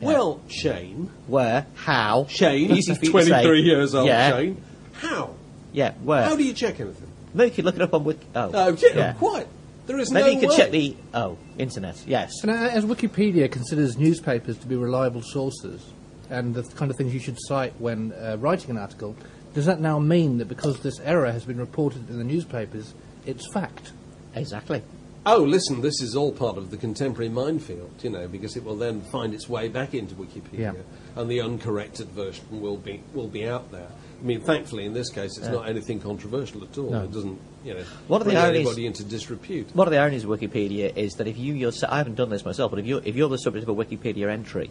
[0.00, 1.66] Well, Shane, Where?
[1.74, 2.26] How?
[2.30, 3.28] Shane, Easy he's for you to say.
[3.28, 4.30] 23 years old, Yeah.
[4.30, 4.62] Shane.
[4.94, 5.34] How?
[5.72, 6.24] Yeah, where?
[6.24, 7.09] How do you check anything?
[7.34, 8.26] Maybe you could look it up on Wiki.
[8.34, 9.46] Oh, Oh, yeah, quite.
[9.86, 10.20] There is no.
[10.20, 10.56] Maybe no you could way.
[10.56, 12.02] check the oh internet.
[12.06, 12.32] Yes.
[12.42, 15.84] And uh, as Wikipedia considers newspapers to be reliable sources
[16.28, 19.16] and the kind of things you should cite when uh, writing an article,
[19.54, 22.94] does that now mean that because this error has been reported in the newspapers,
[23.26, 23.92] it's fact?
[24.34, 24.82] Exactly.
[25.26, 28.76] Oh, listen, this is all part of the contemporary minefield, you know, because it will
[28.76, 30.72] then find its way back into Wikipedia, Yeah.
[31.16, 33.88] and the uncorrected version will be will be out there.
[34.20, 36.94] I mean, thankfully, in this case, it's not anything controversial at all.
[36.94, 39.74] It doesn't, you know, One of the bring ironies- anybody into disrepute.
[39.74, 42.44] One of the ironies of Wikipedia is that if you yourself, I haven't done this
[42.44, 44.70] myself, but if you're, if you're the subject of a Wikipedia entry,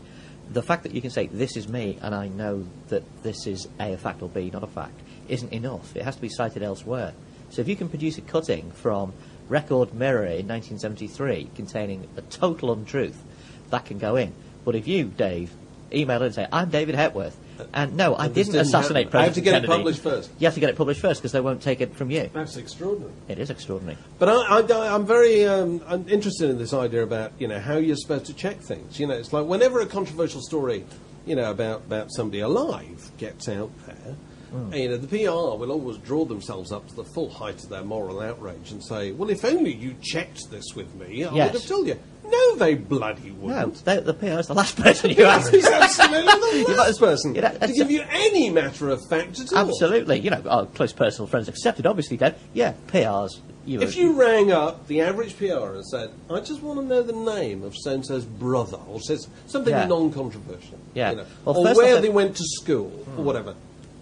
[0.51, 3.67] the fact that you can say, this is me, and I know that this is
[3.79, 5.95] A, a fact, or B, not a fact, isn't enough.
[5.95, 7.13] It has to be cited elsewhere.
[7.49, 9.13] So if you can produce a cutting from
[9.49, 13.21] Record Mirror in 1973 containing a total untruth,
[13.69, 14.33] that can go in.
[14.65, 15.51] But if you, Dave,
[15.93, 17.37] email and say, I'm David Hepworth,
[17.73, 19.19] and no, I didn't didn't assassinate happen.
[19.19, 20.31] I have President to get it published first.
[20.39, 22.29] You have to get it published first because they won't take it from you.
[22.33, 23.11] That's extraordinary.
[23.27, 23.97] It is extraordinary.
[24.17, 27.77] But I, I, I'm very um, I'm interested in this idea about you know how
[27.77, 28.99] you're supposed to check things.
[28.99, 30.85] You know, it's like whenever a controversial story,
[31.25, 34.15] you know, about about somebody alive gets out there,
[34.53, 34.77] Mm.
[34.77, 37.83] you know, the PR will always draw themselves up to the full height of their
[37.83, 41.51] moral outrage and say, "Well, if only you checked this with me, I Yes.
[41.53, 41.97] would have told you."
[42.31, 43.85] No, they bloody No, wouldn't.
[43.85, 45.51] they, the PR is the last person you ask.
[45.51, 49.39] He's absolutely the You last person you know, to give you any matter of fact
[49.39, 49.67] at all.
[49.67, 52.35] Absolutely, you know, our close personal friends accepted, obviously, Dave.
[52.53, 53.39] Yeah, PRs.
[53.65, 57.03] You If you rang up the average PR and said, I just want to know
[57.03, 59.85] the name of so and so's brother, or says something Yeah.
[59.85, 61.11] non controversial, Yeah.
[61.11, 63.23] you know, Well, or where they went to school, or hmm.
[63.25, 63.55] whatever,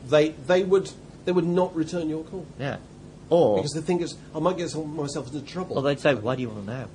[0.10, 0.92] they, they, would,
[1.26, 2.46] they would not return your call.
[2.60, 2.78] yeah,
[3.30, 5.78] or Because the thing is, I might get myself into trouble.
[5.78, 6.88] or they'd say, "Why do you want to know?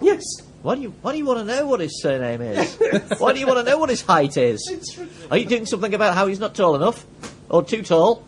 [0.00, 0.22] yes.
[0.62, 2.76] Why do you Why do you want to know what his surname is?
[3.18, 4.68] why do you want to know what his height is?
[4.70, 4.98] It's.
[5.30, 7.06] Are you doing something about how he's not tall enough
[7.48, 8.24] or too tall?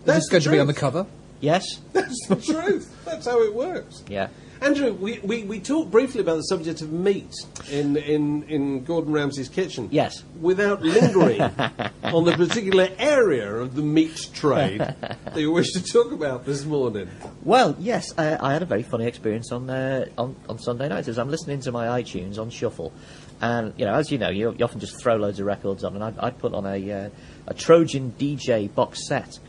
[0.00, 1.06] Is That's this going the to be on the cover?
[1.40, 1.64] Yes.
[1.92, 3.04] That's the truth.
[3.04, 4.02] That's how it works.
[4.08, 4.28] Yeah.
[4.62, 7.34] Andrew, we, we, we talked briefly about the subject of meat
[7.68, 9.88] in, in, in Gordon Ramsay's kitchen.
[9.90, 10.22] Yes.
[10.40, 11.40] Without lingering
[12.04, 16.64] on the particular area of the meat trade that you wish to talk about this
[16.64, 17.10] morning.
[17.42, 21.08] Well, yes, uh, I had a very funny experience on, uh, on on Sunday night
[21.08, 22.92] as I'm listening to my iTunes on shuffle,
[23.40, 25.96] and you know, as you know, you, you often just throw loads of records on,
[25.96, 27.10] and I, I put on a uh,
[27.48, 29.40] a Trojan DJ box set,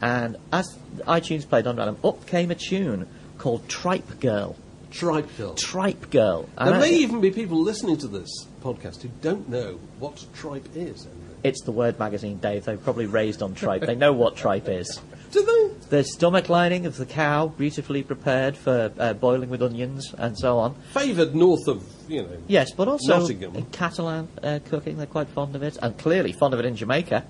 [0.00, 3.08] and as iTunes played on random, up came a tune
[3.40, 4.54] called Tripe Girl.
[4.90, 5.54] Tripe Girl.
[5.54, 6.46] Tripe Girl.
[6.58, 8.28] And There may even be people listening to this
[8.62, 11.34] podcast who don't know what tripe is, Andrew.
[11.42, 12.66] it's the Word magazine, Dave.
[12.66, 13.80] They're probably raised on tripe.
[13.82, 15.00] they know what tripe is.
[15.32, 15.86] Do they?
[15.96, 20.58] The stomach lining of the cow, beautifully prepared for uh, boiling with onions and so
[20.58, 20.74] on.
[20.92, 22.36] Favoured north of, you know.
[22.46, 23.54] Yes, but also Nottingham.
[23.56, 26.76] in Catalan uh, cooking, they're quite fond of it, and clearly fond of it in
[26.76, 27.24] Jamaica,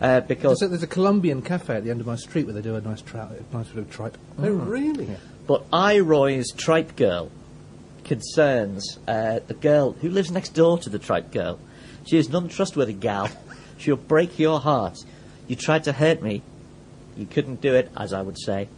[0.00, 0.58] uh, because.
[0.58, 2.74] There's a, there's a Colombian cafe at the end of my street where they do
[2.76, 4.16] a nice, trout, a nice bit of tripe.
[4.38, 5.08] Oh, really?
[5.46, 7.30] But I-Roy's tripe girl
[8.04, 11.58] concerns uh, the girl who lives next door to the tripe girl.
[12.06, 13.28] She is an untrustworthy gal.
[13.78, 14.98] She'll break your heart.
[15.46, 16.42] You tried to hurt me.
[17.16, 18.68] You couldn't do it, as I would say.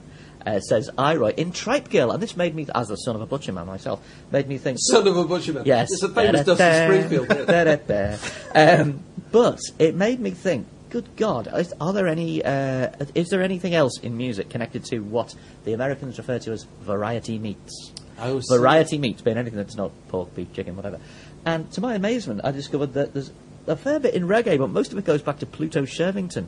[0.45, 3.27] Uh, says Iroy in Tripe Girl, and this made me, as the son of a
[3.27, 4.03] butcher man myself,
[4.33, 4.79] made me think.
[4.81, 5.65] Son of a butcher man.
[5.67, 5.93] Yes.
[5.93, 8.31] It's a famous Dusty Da-da-da, Springfield.
[8.55, 10.67] um, but it made me think.
[10.91, 12.45] Good God, is, are there any?
[12.45, 16.65] Uh, is there anything else in music connected to what the Americans refer to as
[16.81, 17.93] variety meats?
[18.19, 20.99] Oh, variety meats being anything that's not pork, beef, chicken, whatever.
[21.47, 23.31] And to my amazement, I discovered that there's
[23.69, 26.47] a fair bit in reggae, but most of it goes back to Pluto Shervington,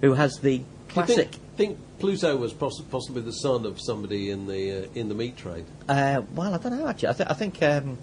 [0.00, 1.30] who has the classic.
[1.30, 5.14] think, think Pluto was poss- possibly the son of somebody in the uh, in the
[5.14, 5.64] meat trade?
[5.88, 7.10] Uh, well, I don't know actually.
[7.10, 7.98] I, th- I think um,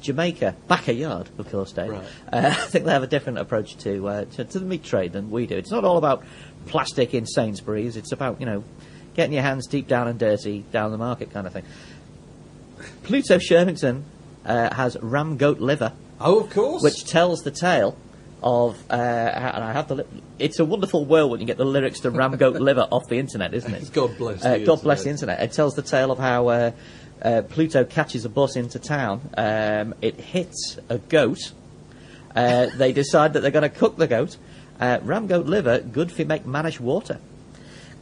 [0.00, 1.90] Jamaica, Backyard, of course, Dave.
[1.90, 2.04] Right.
[2.32, 5.12] Uh, I think they have a different approach to, uh, to to the meat trade
[5.12, 5.56] than we do.
[5.56, 6.24] It's not all about
[6.66, 7.96] plastic in Sainsbury's.
[7.96, 8.64] It's about you know
[9.14, 11.64] getting your hands deep down and dirty down the market kind of thing.
[13.02, 14.02] Pluto Shervington
[14.44, 16.82] uh, has ram goat liver, Oh, of course.
[16.82, 17.96] which tells the tale
[18.42, 19.96] of, uh, and I have the.
[19.96, 20.04] Li-
[20.38, 23.18] it's a wonderful world when you get the lyrics to ram goat liver off the
[23.18, 23.90] internet, isn't it?
[23.92, 25.34] God bless Uh, the God bless the internet.
[25.40, 25.50] internet.
[25.52, 26.70] It tells the tale of how uh,
[27.22, 29.28] uh, Pluto catches a bus into town.
[29.36, 31.52] Um, it hits a goat.
[32.36, 34.36] Uh, they decide that they're going to cook the goat.
[34.80, 37.18] Uh, ram goat liver, good for make manish water.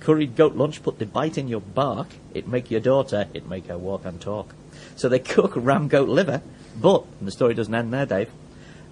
[0.00, 2.08] Curried goat lunch, put the bite in your bark.
[2.34, 4.54] It make your daughter, it make her walk and talk.
[4.96, 6.42] So they cook ram goat liver,
[6.78, 8.30] but and the story doesn't end there, Dave.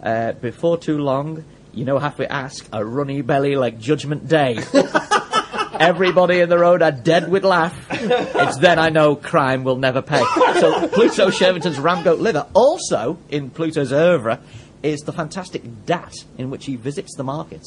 [0.04, 4.58] Uh, before too long, you know, have to ask a runny belly like Judgment Day.
[5.80, 7.74] Everybody in the road are dead with laugh.
[7.90, 10.22] It's then I know crime will never pay.
[10.60, 14.40] So Pluto Shervington's Ramgoat liver, also in Pluto's oeuvre,
[14.82, 17.66] is the fantastic dat in which he visits the market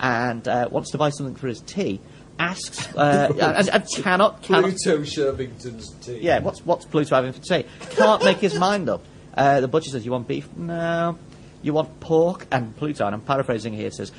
[0.00, 2.00] and uh, wants to buy something for his tea.
[2.38, 6.18] Asks uh, and, and cannot cannot Pluto Shervington's tea.
[6.20, 7.64] yeah, what's what's Pluto having for tea?
[7.90, 9.04] Can't make his mind up.
[9.34, 10.48] Uh, the butcher says, "You want beef?
[10.56, 11.18] No.
[11.62, 14.12] You want pork?" And Pluto, and I'm paraphrasing here, says,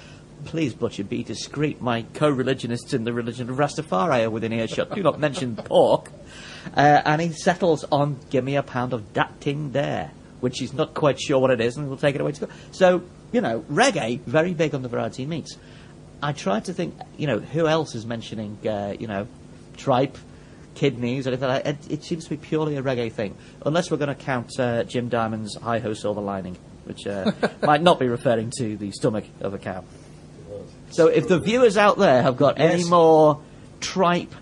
[0.46, 1.82] Please, Butcher, be discreet.
[1.82, 4.94] My co-religionists in the religion of Rastafari are within earshot.
[4.96, 6.12] Do not mention pork.
[6.76, 10.74] Uh, and he settles on give me a pound of dat ting there, which he's
[10.74, 12.50] not quite sure what it is, and we'll take it away to school.
[12.72, 15.58] So, you know, reggae, very big on the variety of meats.
[16.24, 19.28] I tried to think, you know, who else is mentioning, uh, you know,
[19.78, 20.18] tripe,
[20.76, 21.86] kidneys, anything like that.
[21.86, 24.84] It, it seems to be purely a reggae thing, unless we're going to count uh,
[24.84, 26.58] Jim Diamond's Hi Ho Silver Lining,
[26.92, 27.32] which uh,
[27.64, 29.84] might not be referring to the stomach of a cow.
[30.92, 33.42] So if the viewers out there have got any more
[33.80, 34.34] tripe,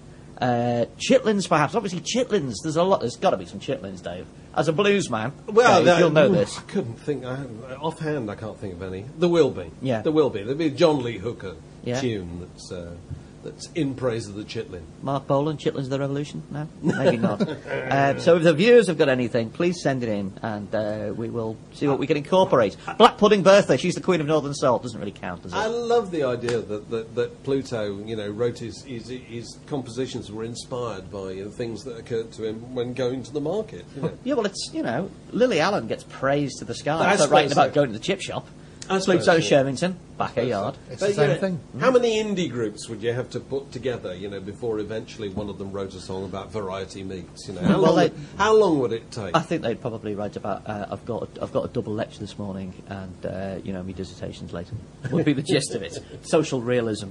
[0.42, 4.26] uh, chitlins perhaps, obviously chitlins, there's a lot, there's got to be some chitlins, Dave.
[4.56, 6.58] As a blues man, Dave, that- you'll know this.
[6.58, 7.24] I couldn't think.
[7.24, 7.46] I,
[7.80, 9.06] offhand, I can't think of any.
[9.18, 9.70] There will be.
[9.82, 10.02] Yeah.
[10.02, 10.40] There will be.
[10.42, 12.00] There'll be a John Lee Hooker Yeah.
[12.02, 12.96] tune that's uh,
[13.44, 14.82] that's in praise of the chitlin.
[15.02, 16.44] Marc Bolan, Chitlins of the Revolution?
[16.52, 16.68] No?
[16.82, 17.42] Maybe not.
[17.50, 21.30] uh, so if the viewers have got anything, please send it in and uh, we
[21.30, 22.76] will see what we can incorporate.
[22.98, 25.58] Black Pudding Bertha, she's the Queen of Northern Soul, doesn't really count, does it?
[25.58, 30.32] I love the idea that, that, that Pluto, you know, wrote his, his, his compositions
[30.32, 33.86] were inspired by you know, things that occurred to him when going to the market.
[33.96, 34.18] You know.
[34.24, 37.62] yeah, well, it's, you know, Lily Allen gets praised to the sky for writing so.
[37.62, 38.48] about going to the chip shop.
[38.90, 39.56] I suppose Pluto so.
[39.56, 40.76] Shervington, back a yard.
[40.90, 41.60] It's But, the same know, thing.
[41.80, 45.48] How many indie groups would you have to put together, you know, before eventually one
[45.50, 47.48] of them wrote a song about variety meats?
[47.48, 49.36] You know, how, Well, long, they- would, how long would it take?
[49.36, 50.68] I think they'd probably write about.
[50.68, 53.84] Uh, I've got a, I've got a double lecture this morning, and uh, you know,
[53.84, 54.74] my dissertations later
[55.12, 55.98] would be the gist of it.
[56.24, 57.10] Social realism.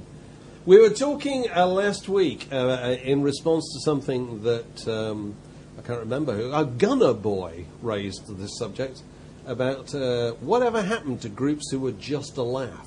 [0.66, 5.34] We were talking uh, last week uh, uh, in response to something that um,
[5.78, 9.00] I can't remember who, a Gunner Boy raised this subject
[9.48, 12.86] about uh, whatever happened to groups who were just a laugh.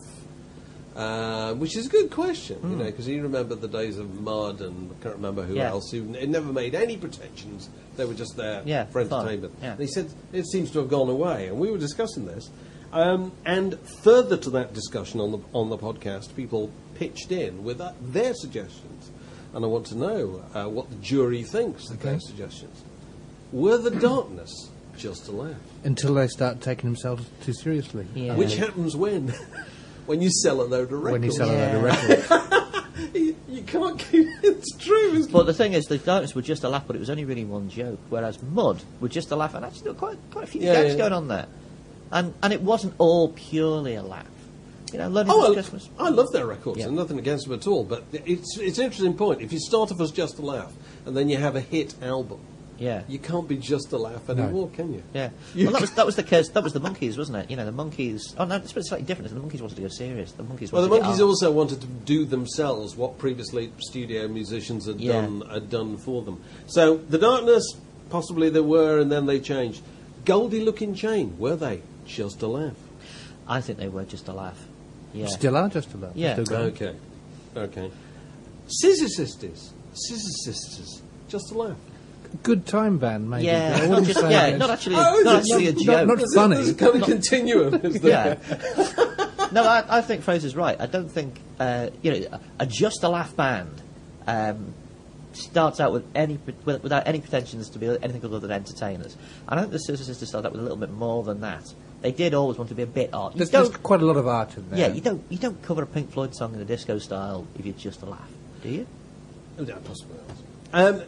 [0.95, 4.59] Uh, which is a good question, you know, because you remember the days of Mud
[4.59, 5.59] and I can't remember who Hmm.
[5.59, 5.69] Yeah.
[5.69, 7.69] else who n- never made any pretensions.
[7.95, 9.53] They were just there Yeah, for entertainment.
[9.61, 9.71] Yeah.
[9.71, 12.49] And he said it seems to have gone away, and we were discussing this.
[12.91, 17.79] Um, and further to that discussion on the on the podcast, people pitched in with
[17.79, 19.11] uh, their suggestions,
[19.53, 22.83] and I want to know uh, what the jury thinks of their suggestions.
[23.53, 24.51] Were the darkness
[25.01, 25.55] just a laugh?
[25.83, 28.05] Until they start taking themselves too seriously.
[28.15, 28.35] Yeah.
[28.35, 29.29] Which happens when?
[30.05, 31.11] when you sell a load of records.
[31.11, 31.53] When you sell Yeah.
[31.53, 33.13] a load of records.
[33.15, 35.13] you, you can't keep it's true.
[35.13, 37.25] Isn't But the thing is, the darkness were just a laugh, but it was only
[37.25, 37.99] really one joke.
[38.09, 40.73] Whereas Mud were just a laugh, and actually there were quite quite a few Yeah,
[40.73, 40.97] gags yeah.
[40.97, 41.47] going on there,
[42.11, 44.25] and and it wasn't all purely a laugh.
[44.93, 45.89] You know, London Oh, This I, Christmas.
[45.99, 46.87] I love their records, Yeah.
[46.87, 47.83] and nothing against them at all.
[47.85, 49.41] But it's it's an interesting point.
[49.41, 50.73] If you start off as just a laugh,
[51.05, 52.39] and then you have a hit album,
[52.81, 53.03] Yeah.
[53.07, 55.03] you can't be just a laugh anymore, can you?
[55.13, 56.49] Yeah, You well, that was that was the case.
[56.49, 57.51] That was the Monkees, wasn't it?
[57.51, 58.33] You know, the Monkees.
[58.37, 59.29] Oh no, it's slightly different.
[59.33, 60.31] The Monkees wanted to go serious.
[60.31, 60.71] The Monkees.
[60.71, 65.21] Well, the Monkees also wanted to do themselves what previously studio musicians had Yeah.
[65.21, 66.41] done had done for them.
[66.65, 67.63] So the darkness,
[68.09, 69.81] possibly they were, and then they changed.
[70.25, 72.75] Goldie Looking Chain, were they just a laugh?
[73.47, 74.59] I think they were just a laugh.
[75.13, 75.27] Yeah.
[75.27, 76.15] Still are just a lot.
[76.15, 76.33] Yeah.
[76.33, 76.73] Still going.
[76.73, 76.95] Okay,
[77.55, 77.91] okay.
[78.67, 81.77] Scissor Sisters, Scissor Sisters, just a laugh.
[82.43, 83.45] Good time band, maybe.
[83.45, 85.39] yeah, I not wouldn't just, say yeah, it's- not actually, Oh, not it?
[85.39, 86.07] actually a joke.
[86.07, 86.55] not There's funny.
[86.55, 88.37] There's a kind of continuum, is there?
[88.47, 89.47] Yeah.
[89.51, 90.79] no, I, I think Fraser's right.
[90.79, 92.27] I don't think uh, you know
[92.59, 93.81] a, a just a laugh band
[94.27, 94.73] um,
[95.33, 99.17] starts out with any without any pretensions to be anything other than entertainers.
[99.47, 101.63] I think the Scissor Sisters started out with a little bit more than that.
[102.01, 103.35] They did always want to be a bit art.
[103.35, 104.79] There's, there's quite a lot of art in there.
[104.79, 107.65] yeah, you don't you don't cover a Pink Floyd song in a disco style if
[107.65, 108.29] you're just a laugh,
[108.63, 108.87] do you?
[109.59, 110.17] Yeah, possibly.
[110.73, 111.03] Um,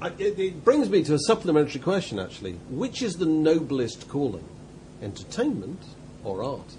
[0.00, 2.52] I, it, it brings me to a supplementary question, actually.
[2.70, 4.44] Which is the noblest calling,
[5.02, 5.82] entertainment
[6.24, 6.74] or art?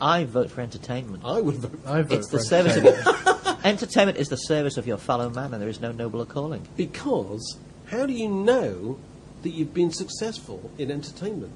[0.00, 1.22] I vote for entertainment.
[1.24, 3.44] I would vote I vote It's the for service of entertainment.
[3.46, 6.66] your, entertainment is the service of your fellow man, and there is no nobler calling.
[6.76, 7.56] because
[7.86, 8.98] how do you know
[9.42, 11.52] that you've been successful in entertainment?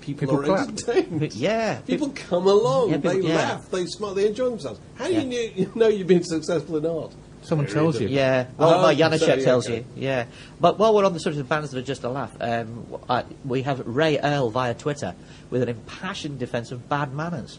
[0.00, 0.68] People, People are clap.
[0.68, 1.34] entertained.
[1.34, 3.34] Yeah, People come along, Yeah, they yeah.
[3.36, 4.80] laugh, they smile, they enjoy themselves.
[4.94, 5.20] How do Yeah.
[5.22, 7.12] you you know you've been successful in art?
[7.42, 8.08] Someone tells you.
[8.08, 9.78] Yeah, well, Oh, my Janacek sorry, tells okay.
[9.78, 9.84] you.
[9.96, 10.26] Yeah,
[10.60, 12.98] but while we're on the subject of bands that are just a laugh, um, w-
[13.08, 15.14] I- we have Ray Earl via Twitter
[15.50, 17.58] with an impassioned defence of bad manners.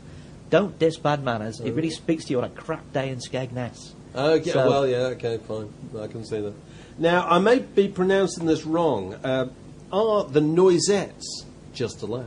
[0.50, 1.60] Don't diss bad manners.
[1.60, 3.92] It really speaks to you on a crap day in Skegness.
[4.16, 5.70] Okay, So- well, yeah, okay, fine.
[6.00, 6.54] I can see that.
[6.98, 9.14] Now, I may be pronouncing this wrong.
[9.24, 9.48] Uh,
[9.94, 12.26] are the noisettes just a laugh?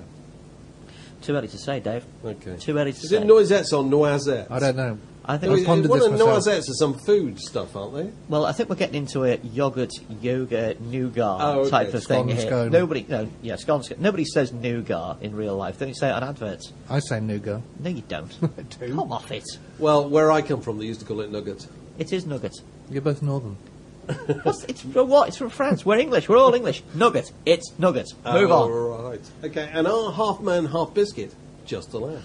[1.20, 2.04] Too early to say, Dave.
[2.24, 2.56] Okay.
[2.56, 3.18] Too early to Is say.
[3.18, 4.50] it noisettes or noisettes?
[4.50, 4.98] I don't know.
[5.24, 5.52] I think.
[5.52, 6.30] I've Well, pondered one this of myself.
[6.46, 8.10] noisettes are some food stuff, aren't they?
[8.28, 11.70] Well, I think we're getting into a yogurt, yoga, nougat Oh, okay.
[11.70, 12.40] type of thing here.
[12.46, 12.70] scone.
[12.70, 13.98] Nobody, no, yeah, scone, scone.
[14.00, 15.78] Nobody says nougat in real life.
[15.78, 16.72] Don't you say it on adverts?
[16.90, 17.62] I say nougat.
[17.78, 18.36] No, you don't.
[18.42, 18.94] I do.
[18.94, 19.44] Come off it.
[19.78, 21.66] Well, where I come from, they used to call it nugget.
[21.98, 22.54] It is nugget.
[22.90, 23.56] You're both northern.
[24.42, 25.28] What's, it's from what?
[25.28, 25.86] It's from France.
[25.86, 26.28] We're English.
[26.28, 26.82] We're all English.
[26.94, 27.30] Nugget.
[27.46, 28.08] It's nugget.
[28.24, 29.10] Move oh, on.
[29.10, 29.30] Right.
[29.44, 31.32] Okay, and our half man, half biscuit
[31.64, 32.24] just a laugh?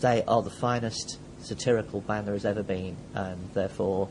[0.00, 4.08] they are the finest satirical band there has ever been, and therefore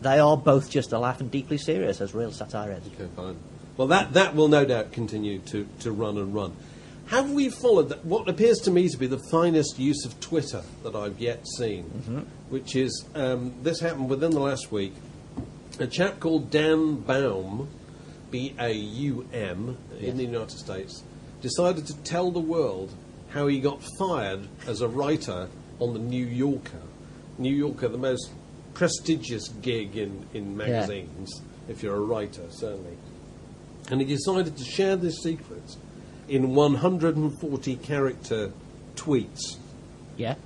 [0.00, 2.86] they are both just a laugh and deeply serious as real satire is.
[2.86, 3.36] Okay, fine.
[3.76, 6.54] Well, that, that will no doubt continue to, to run and run.
[7.06, 10.62] Have we followed that, what appears to me to be the finest use of Twitter
[10.82, 11.84] that I've yet seen,
[12.48, 14.94] which is um, this happened within the last week.
[15.78, 17.68] A chap called Dan Baum,
[18.30, 21.02] B A U M, in the United States,
[21.40, 22.94] decided to tell the world
[23.30, 25.48] how he got fired as a writer
[25.82, 26.80] on the New Yorker.
[27.38, 28.30] New Yorker, the most
[28.74, 32.96] prestigious gig in, in magazines, if you're a writer, certainly.
[33.90, 35.76] And he decided to share this secret
[36.28, 38.52] in 140 character
[38.94, 39.56] tweets.
[40.16, 40.36] Yeah.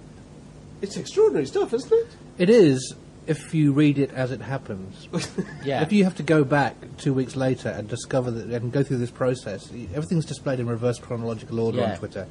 [0.81, 2.07] It's extraordinary stuff, isn't it?
[2.39, 2.95] It is
[3.27, 5.09] if you read it as it happens.
[5.65, 5.83] Yeah.
[5.83, 8.99] If you have to go back two weeks later and discover that and go through
[8.99, 11.93] this process, everything's displayed in reverse chronological order Yeah.
[11.93, 12.29] on Twitter.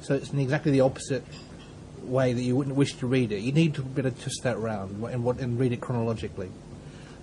[0.00, 1.22] So it's in exactly the opposite
[2.08, 3.40] way that you wouldn't wish to read it.
[3.40, 6.50] You need to be able to twist that round and, what, and read it chronologically.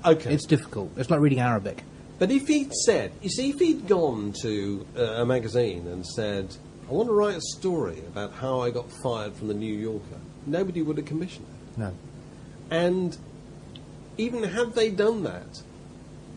[0.06, 0.34] Okay.
[0.34, 0.92] It's difficult.
[0.98, 1.84] It's like reading Arabic.
[2.20, 6.56] But if he'd said, you see, if he'd gone to uh, a magazine and said,
[6.88, 10.20] I want to write a story about how I got fired from the New Yorker,
[10.46, 11.78] nobody would have commissioned it.
[11.78, 11.94] No.
[12.70, 13.18] And
[14.18, 15.62] even had they done that,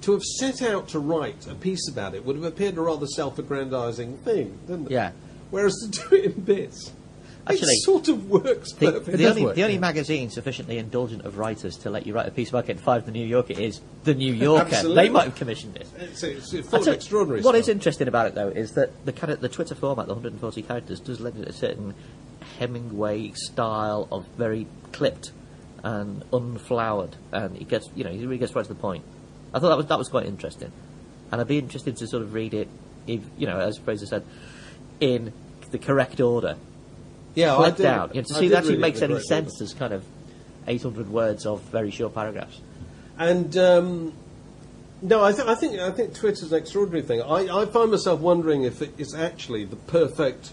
[0.01, 3.07] to have set out to write a piece about it would have appeared a rather
[3.07, 4.93] self-aggrandizing thing, didn't it?
[4.93, 5.13] Yeah.
[5.51, 6.93] Whereas to do it in bits,
[7.49, 9.81] Actually, it sort of works The, the only, work, the only yeah.
[9.81, 13.13] magazine sufficiently indulgent of writers to let you write a piece about getting fired from
[13.13, 14.83] the New Yorker is the New Yorker.
[14.83, 15.89] They might have commissioned it.
[15.99, 17.61] It's, it's, it's full of extraordinary What stuff.
[17.61, 21.21] is interesting about it, though, is that the the Twitter format, the 140 characters, does
[21.21, 21.95] lend it a certain
[22.59, 25.33] Hemingway style of very clipped
[25.85, 29.05] and unflowered, and it gets, you know, he really gets right to the point.
[29.55, 30.73] I thought that was that was quite interesting,
[31.31, 32.69] and I'd be interested to sort of read it,
[33.07, 34.25] if you know, as Fraser said,
[35.01, 35.33] in
[35.71, 36.57] the correct order,
[37.39, 39.21] yeah, I flipped did- down, you know, to I see if did actually makes any
[39.21, 40.05] sense as kind of
[40.67, 42.61] 800 words of very short paragraphs.
[43.19, 44.13] And um,
[45.03, 47.23] no, I, th- I think I think Twitter's an extraordinary thing.
[47.23, 50.51] I, I find myself wondering if it is actually the perfect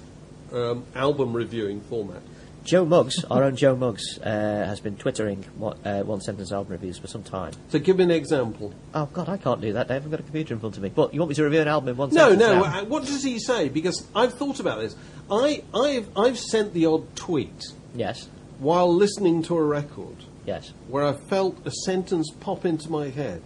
[0.53, 2.21] um, album reviewing format.
[2.65, 6.71] Joe Muggs, our own Joe Muggs, uh, has been twittering one, uh, one sentence album
[6.71, 7.53] reviews for some time.
[7.69, 8.73] So give me an example.
[8.93, 9.87] Oh God, I can't do that.
[9.87, 10.03] Dave.
[10.03, 10.89] I've got a computer in front of me.
[10.89, 12.39] But you want me to review an album in one No, sentence?
[12.41, 12.61] no.
[12.63, 12.79] now?
[12.81, 13.69] uh, What does he say?
[13.69, 14.95] Because I've thought about this.
[15.31, 17.63] I, I've, I've sent the odd tweet
[17.93, 18.27] Yes,
[18.59, 23.41] while listening to a record yes, where I felt a sentence pop into my head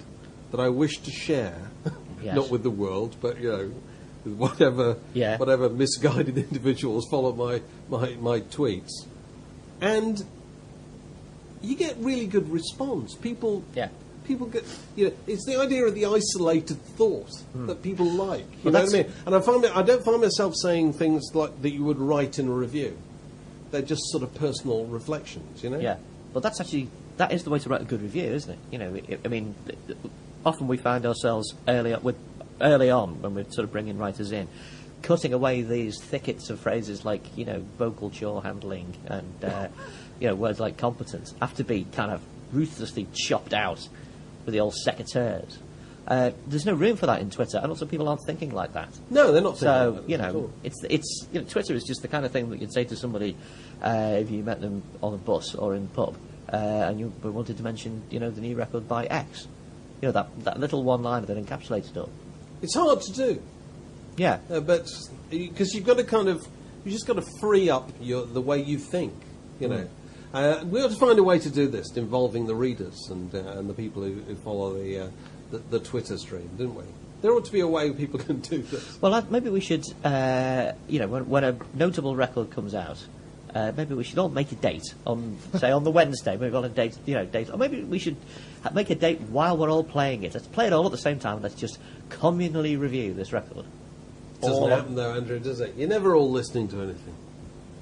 [0.52, 1.70] that I wished to share,
[2.24, 2.36] Yes.
[2.36, 3.72] not with the world, but you know,
[4.36, 5.38] whatever Yeah.
[5.38, 8.90] whatever misguided individuals follow my, my, my tweets,
[9.82, 10.24] and
[11.62, 13.16] you get really good response.
[13.16, 13.90] People, Yeah.
[14.26, 14.64] people get
[14.96, 17.68] you know, it's the idea of the isolated thought hmm.
[17.68, 18.42] that people like.
[18.64, 19.12] You Well, know what I mean?
[19.26, 22.48] And I find I don't find myself saying things like that you would write in
[22.48, 22.98] a review.
[23.72, 25.80] They're just sort of personal reflections, you know.
[25.80, 25.98] yeah.
[26.34, 28.60] But that's actually that is the way to write a good review, isn't it?
[28.72, 29.56] You know, I, I mean,
[30.46, 32.16] often we find ourselves early with
[32.62, 34.48] early on when we're sort of bringing writers in.
[35.02, 39.68] Cutting away these thickets of phrases like, you know, vocal jaw handling and, uh,
[40.20, 42.22] you know, words like competence have to be kind of
[42.52, 43.88] ruthlessly chopped out
[44.46, 45.58] with the old secateurs.
[46.08, 48.90] Uh, there's no room for that in Twitter, and also people aren't thinking like that.
[49.12, 49.58] No, they're not.
[49.60, 52.60] So you know, it's it's you know, Twitter is just the kind of thing that
[52.60, 53.36] you'd say to somebody
[53.84, 56.18] uh, if you met them on a bus or in the pub,
[56.52, 59.48] uh, and you wanted to mention you know the new record by X.
[60.02, 62.10] You know that that little one liner that encapsulates it all.
[62.64, 63.42] It's hard to do,
[64.20, 64.86] Yeah, uh, but
[65.30, 66.46] because you've got to kind of,
[66.84, 69.14] you just got to free up your the way you think.
[69.62, 69.88] You know,
[70.34, 73.58] uh, we ought to find a way to do this involving the readers and uh,
[73.58, 75.10] and the people who, who follow the, uh,
[75.52, 76.84] the the Twitter stream, didn't we?
[77.22, 79.02] There ought to be a way people can do this.
[79.02, 83.02] Well, maybe we should, uh, you know, when, when a notable record comes out,
[83.56, 86.36] uh, maybe we should all make a date on, say, on the Wednesday.
[86.36, 88.18] Maybe on a date, you know, date, or maybe we should
[88.64, 90.34] ha- make a date while we're all playing it.
[90.34, 91.42] Let's play it all at the same time.
[91.42, 93.66] Let's just communally review this record.
[94.42, 95.74] Doesn't Or- happen though, Andrew, does it?
[95.78, 97.14] You're never all listening to anything.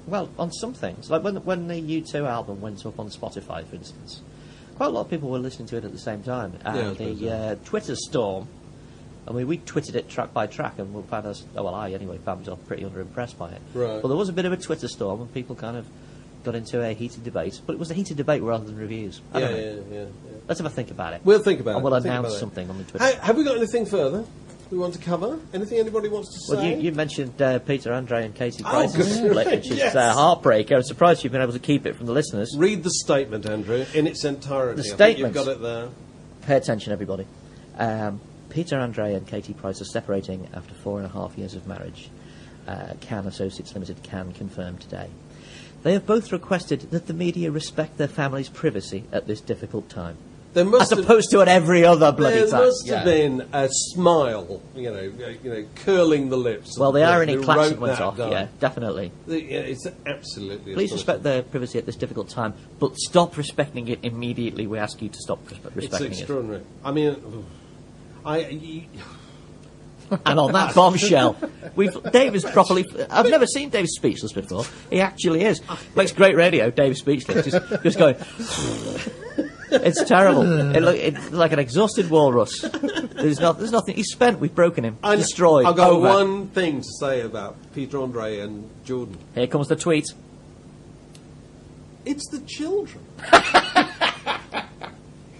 [0.06, 3.76] Well, on some things, like when when the U2 album went up on Spotify, for
[3.76, 4.22] instance,
[4.76, 6.96] quite a lot of people were listening to it at the same time, and suppose,
[6.96, 7.32] the yeah.
[7.32, 8.48] uh, Twitter storm.
[9.26, 11.44] I mean, we twittered it track by track, and we found us.
[11.54, 13.60] Oh well, I anyway found myself pretty underimpressed by it.
[13.74, 14.00] Right.
[14.00, 15.86] But there was a bit of a Twitter storm, and people kind of
[16.44, 17.60] got into a heated debate.
[17.66, 19.20] But it was a heated debate rather than reviews.
[19.34, 20.04] I Yeah, yeah, yeah, yeah.
[20.48, 21.20] Let's have a think about it.
[21.24, 21.92] We'll think about and it.
[21.92, 23.04] And we'll announce something on the Twitter.
[23.04, 24.24] Ha- have we got anything further
[24.70, 25.38] we want to cover?
[25.54, 26.74] Anything anybody wants to Well, say?
[26.76, 29.30] you, you mentioned uh, Peter Andre and Katie Oh, Price's good.
[29.30, 29.94] split, which is Yes.
[29.96, 30.76] uh, heartbreaker.
[30.76, 32.54] I'm surprised you've been able to keep it from the listeners.
[32.56, 34.82] Read the statement, Andrew, in its entirety.
[34.82, 35.88] The think you've got it there.
[36.42, 37.26] Pay attention, everybody.
[37.78, 41.66] Um, Peter Andre and Katie Price are separating after four and a half years of
[41.66, 42.08] marriage.
[42.66, 45.08] Uh, Can Associates Limited can confirm today.
[45.82, 50.16] They have both requested that the media respect their family's privacy at this difficult time.
[50.54, 52.58] There must As have- to at every other bloody There time.
[52.60, 52.96] There must Yeah.
[52.96, 56.76] have been a smile, you know, you know, curling the lips.
[56.78, 58.32] Well, the of irony who klaxon wrote went off, down.
[58.32, 59.12] yeah, definitely.
[59.26, 60.72] The- yeah, it's absolutely.
[60.72, 64.66] Please respect their privacy at this difficult time, but stop respecting it immediately.
[64.66, 66.10] We ask you to stop respe- respecting it.
[66.12, 66.62] It's extraordinary.
[66.84, 67.16] I mean,
[68.24, 68.38] I.
[68.48, 68.82] You,
[70.24, 71.36] And on that bombshell,
[71.76, 72.86] we've Dave is properly.
[73.10, 74.64] I've never seen Dave speechless before.
[74.88, 75.60] He actually is.
[75.94, 76.70] Makes great radio.
[76.70, 78.16] Dave speechless, just, just going.
[79.70, 80.42] It's terrible.
[80.76, 82.60] It look, it's like an exhausted walrus.
[82.60, 83.58] There's not.
[83.58, 83.94] There's nothing.
[83.96, 84.38] He's spent.
[84.40, 84.98] We've broken him.
[85.02, 85.66] I- Destroyed.
[85.66, 86.08] I've got over.
[86.08, 89.18] one thing to say about Peter Andre and Jordan.
[89.34, 90.06] Here comes the tweet.
[92.04, 93.04] It's the children.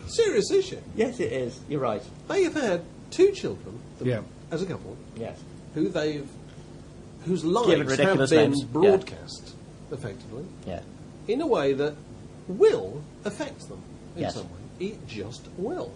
[0.06, 0.80] Serious issue.
[0.96, 1.60] Yes, it is.
[1.68, 2.02] You're right.
[2.28, 4.20] They have had two children Yeah.
[4.50, 5.38] as a couple Yes.
[5.74, 6.28] who they've
[7.24, 8.66] whose lives Given have been names, yeah.
[8.72, 9.54] broadcast
[9.92, 10.80] effectively Yeah.
[11.26, 11.94] in a way that
[12.46, 13.82] will affect them
[14.18, 14.34] in Yes.
[14.34, 14.86] some way.
[14.88, 15.90] It just will.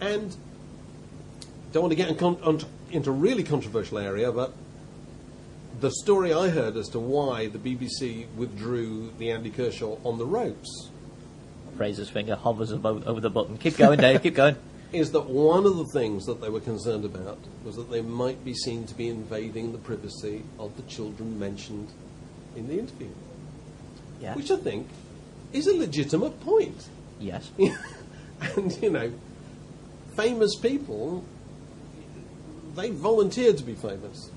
[0.00, 0.34] And
[1.72, 2.60] don't want to get in con- on-
[2.90, 4.52] into a really controversial area, but
[5.80, 10.26] the story I heard as to why the BBC withdrew the Andy Kershaw on the
[10.26, 10.88] ropes
[11.76, 13.56] Fraser's finger hovers above, over the button.
[13.56, 14.20] Keep going, Dave.
[14.22, 14.56] Keep going.
[14.92, 18.42] is that one of the things that they were concerned about was that they might
[18.44, 21.88] be seen to be invading the privacy of the children mentioned
[22.56, 23.10] in the interview,
[24.20, 24.34] Yeah.
[24.34, 24.88] which I think
[25.52, 26.88] is a legitimate point.
[27.20, 27.50] Yes.
[28.56, 29.12] and you know,
[30.16, 31.24] famous people,
[32.76, 34.30] they volunteered to be famous.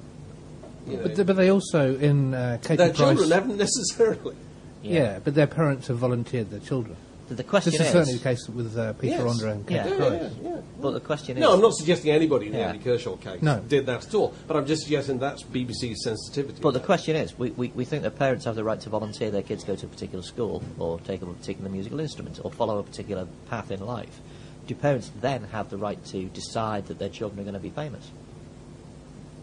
[0.88, 2.98] You know, But, th- but they also, in uh, Katie their Price...
[2.98, 4.36] children haven't necessarily.
[4.82, 5.20] Yeah.
[5.24, 6.96] but their parents have volunteered their children.
[7.32, 7.94] The, the question This is is.
[7.94, 9.22] certainly the case with uh, Peter Yes.
[9.22, 9.88] Andre and Katie Yeah.
[9.88, 10.12] Yeah, Price.
[10.44, 10.62] yeah, yeah.
[10.82, 11.42] But the question is.
[11.42, 13.62] No, I'm not suggesting anybody in the Andy Kershaw case No.
[13.62, 16.60] did that at all, but I'm just suggesting that's BBC's sensitivity.
[16.62, 19.32] But the question is, we, we, we think that parents have the right to volunteer
[19.32, 22.52] their kids go to a particular school or take up a particular musical instrument or
[22.52, 24.20] follow a particular path in life.
[24.68, 27.70] Do parents then have the right to decide that their children are going to be
[27.70, 28.12] famous?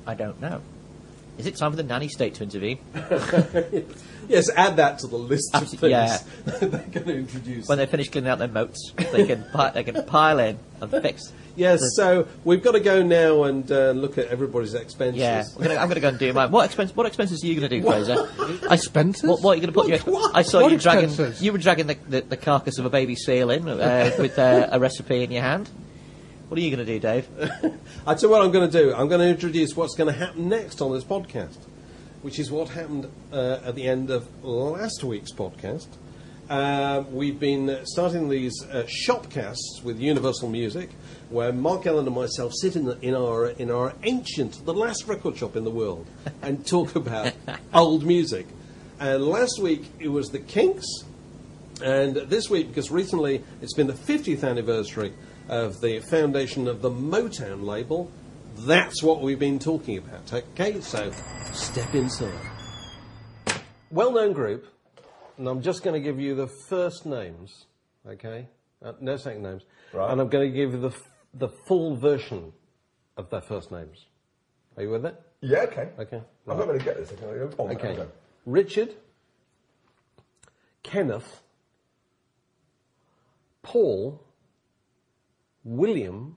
[0.07, 0.61] I don't know.
[1.39, 2.79] Is it time for the nanny state to intervene?
[4.29, 6.19] Yes, add that to the list of things yeah.
[6.45, 7.67] they're going to introduce.
[7.67, 10.91] When they finish cleaning out their moats, they can, pi- they can pile in and
[10.91, 11.33] fix.
[11.57, 15.21] yes, the- so we've got to go now and uh, look at everybody's expenses.
[15.21, 16.51] Yeah, gonna, I'm going to go and do mine.
[16.51, 18.29] What, expense, what expenses are you going to do, Fraser?
[18.69, 19.29] I, Expenses?
[19.29, 19.89] What, what are you going to put?
[19.89, 20.37] Your, What?
[20.37, 21.05] I saw What you dragging.
[21.09, 21.43] expenses?
[21.43, 24.69] You were dragging the, the, the carcass of a baby seal in uh, with uh,
[24.71, 25.71] a recipe in your hand.
[26.49, 27.29] What are you going to do, Dave?
[28.07, 28.95] I tell you what I'm going to do.
[28.95, 31.59] I'm going to introduce what's going to happen next on this podcast,
[32.23, 35.89] which is what happened uh, at the end of last week's podcast.
[36.49, 40.89] Uh, we've been starting these uh, shopcasts with Universal Music,
[41.29, 45.07] where Mark Ellen and myself sit in, the, in our in our ancient, the last
[45.07, 46.07] record shop in the world,
[46.41, 47.35] and talk about
[47.75, 48.47] old music.
[48.99, 50.87] And last week it was the Kinks,
[51.85, 55.13] and this week, because recently it's been the 50th anniversary
[55.49, 58.11] of the foundation of the Motown label,
[58.67, 60.33] that's what we've been talking about.
[60.33, 61.13] Okay, so
[61.53, 62.33] step inside.
[63.91, 64.67] Well known group,
[65.39, 67.65] and I'm just going to give you the first names,
[68.07, 68.47] okay?
[68.85, 69.63] Uh, no second names.
[69.93, 70.11] Right.
[70.11, 72.53] And I'm going to give you the, f- the full version
[73.17, 74.05] of their first names.
[74.77, 75.21] Are you with it?
[75.41, 75.89] Yeah, okay.
[75.99, 76.23] Okay.
[76.47, 77.13] I'm not going to get this.
[77.59, 77.89] Oh, Okay.
[77.89, 78.07] okay.
[78.45, 78.95] Richard,
[80.83, 81.41] Kenneth,
[83.63, 84.23] Paul,
[85.65, 86.37] William,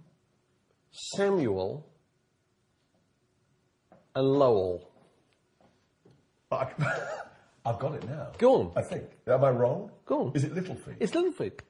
[0.92, 1.88] Samuel,
[4.16, 4.88] and Lowell.
[6.52, 6.68] I,
[7.66, 8.28] I've got it now.
[8.38, 8.72] Go on.
[8.76, 9.06] I think.
[9.28, 9.92] Am I wrong?
[10.06, 10.32] Go on.
[10.36, 10.96] Is it Little Feat?
[11.00, 11.62] It's Little Feat.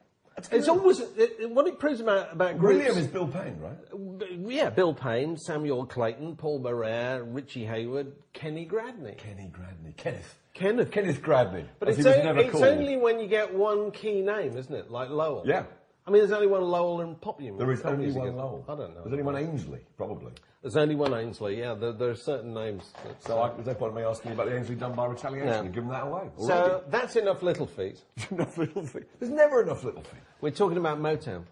[0.50, 2.78] It's always it, it- what it proves about about groups.
[2.78, 3.76] William is Bill Payne, right?
[3.92, 9.16] Uh, yeah, Bill Payne, Samuel Clayton, Paul Barrere, Richie Hayward, Kenny Gradney.
[9.18, 9.94] Kenny Gradney.
[9.98, 10.34] Kenneth.
[10.54, 10.90] Kenneth.
[10.90, 11.66] Kenneth Gradney.
[11.78, 12.64] But as it's, he was o- never it's called.
[12.64, 14.90] only when you get one key name, isn't it?
[14.90, 15.44] Like Lowell.
[15.46, 15.64] Yeah.
[16.06, 17.58] I mean, there's only one Lowell in pop music.
[17.58, 18.34] There is only one?
[18.36, 18.64] Lowell.
[18.68, 19.02] I don't know.
[19.02, 20.32] There's only one Aynsley, probably.
[20.60, 21.74] There's only one Aynsley, yeah.
[21.74, 22.92] There, there are certain names.
[23.04, 25.48] that- So I, there's no point in me asking you about the Aynsley Dunbar retaliation.
[25.48, 25.62] No.
[25.62, 26.30] You've given that away.
[26.38, 28.00] So that's enough Little Feat.
[28.30, 29.04] enough Little Feat.
[29.20, 30.20] There's never enough Little Feat.
[30.40, 31.44] We're talking about Motown.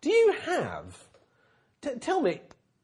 [0.00, 0.96] Do you have,
[1.82, 2.40] t- tell me,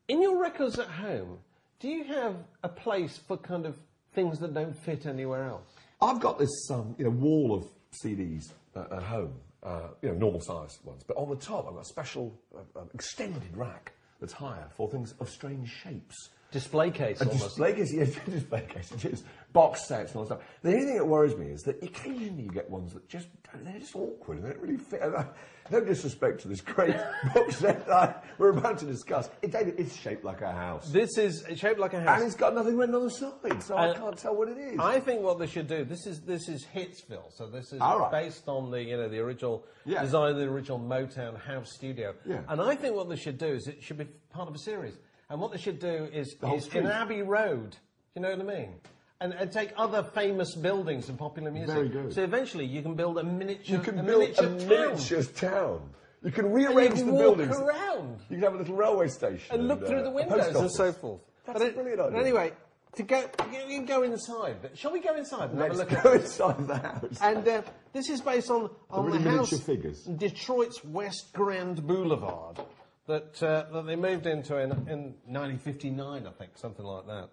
[0.09, 1.39] in your records at home,
[1.81, 3.77] do you have a place for kind of
[4.15, 5.69] things that don't fit anywhere else?
[6.01, 7.67] I've got this, um, you know, wall of
[8.03, 9.33] CDs uh, at home,
[9.63, 11.03] uh, you know, normal size ones.
[11.07, 14.89] But on the top, I've got a special uh, uh, extended rack that's higher for
[14.91, 16.31] things of strange shapes.
[16.53, 17.45] Display case A almost.
[17.45, 19.25] display case, yes, display case it is.
[19.57, 20.49] Box sets and all that stuff.
[20.63, 23.65] The only thing that worries me is that occasionally you get ones that just don't,
[23.65, 25.01] they're just awkward and they don't really fit.
[25.03, 25.27] And I,
[25.71, 26.95] no disrespect to this great
[27.35, 29.29] box set that we're about to discuss.
[29.43, 30.91] It, it's shaped like a house.
[30.91, 32.19] This is shaped like a house.
[32.19, 34.59] and it's got nothing written on the side, so I Uh, can't tell what it
[34.59, 34.79] is.
[34.79, 35.85] I think what they should do.
[35.85, 38.09] This is this is Hitsville, so this is right.
[38.13, 40.03] based on the you know the original Yeah.
[40.03, 42.15] design of the original Motown house studio.
[42.25, 42.43] Yeah.
[42.49, 44.95] And I think what they should do is it should be part of a series.
[45.31, 47.77] And what they should do is, is in Abbey Road.
[48.15, 48.75] You know what I mean?
[49.21, 51.75] And, and take other famous buildings in popular music.
[51.75, 52.12] Very good.
[52.12, 54.69] So eventually you can build a miniature, you can a build miniature a town.
[54.69, 55.91] miniature town.
[56.23, 57.57] You can And rearrange you can the walk buildings.
[57.57, 60.71] around You can have a little railway station and look uh, through the windows and
[60.71, 61.21] so forth.
[61.47, 62.21] That's but a brilliant but idea.
[62.21, 62.53] anyway,
[62.97, 64.57] to go, you can go inside.
[64.61, 67.19] But shall we go inside and have a Let's look go at inside the house.
[67.23, 67.62] And uh,
[67.93, 70.01] this is based on, on really the house miniature figures.
[70.03, 72.59] Detroit's West Grand Boulevard
[73.07, 77.29] that, uh, that they moved into in, in 1959, I think, something like that.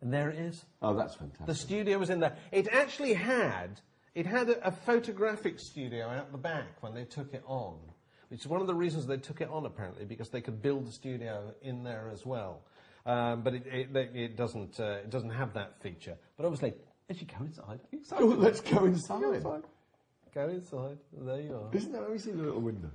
[0.00, 0.64] And there it is.
[0.80, 1.46] oh, that's fantastic.
[1.46, 2.36] The studio was in there.
[2.52, 3.80] It actually had
[4.14, 7.78] it had a, a photographic studio out the back when they took it on,
[8.28, 10.88] which is one of the reasons they took it on apparently because they could build
[10.88, 12.62] a studio in there as well.
[13.06, 16.16] Um, but it, it, it doesn't uh, it doesn't have that feature.
[16.36, 16.74] But obviously,
[17.08, 17.80] as you go inside?
[18.12, 19.20] Oh, let's go inside.
[19.20, 19.62] Go inside.
[20.34, 20.98] Go inside.
[21.12, 21.76] There you are.
[21.76, 22.02] Isn't that?
[22.02, 22.90] Let me see the little window.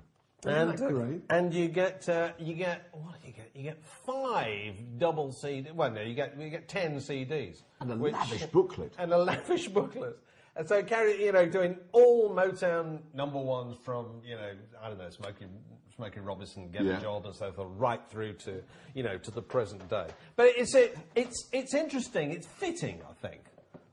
[0.46, 1.22] And, great?
[1.30, 3.52] and you get uh, you get what do you get?
[3.56, 5.72] You get five double CD.
[5.72, 8.94] Well, no, you get you get ten CDs And a which- lavish booklet.
[8.98, 10.18] and a lavish booklet.
[10.56, 14.52] And so carry, you know, doing all Motown number ones from, you know,
[14.84, 15.48] I don't know, Smokey,
[15.96, 17.00] Smokey Robinson, Get Yeah.
[17.00, 18.62] a Job and so forth, right through to,
[18.94, 20.06] you know, to the present day.
[20.36, 23.42] But it's a, it's it's interesting, it's fitting, I think,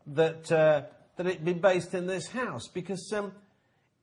[0.09, 0.83] that uh,
[1.17, 3.33] that it be based in this house because um,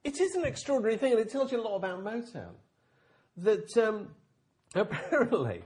[0.04, 2.54] it is an extraordinary thing, and it tells you a lot about Motown.
[3.38, 4.10] That um,
[4.76, 5.64] apparently,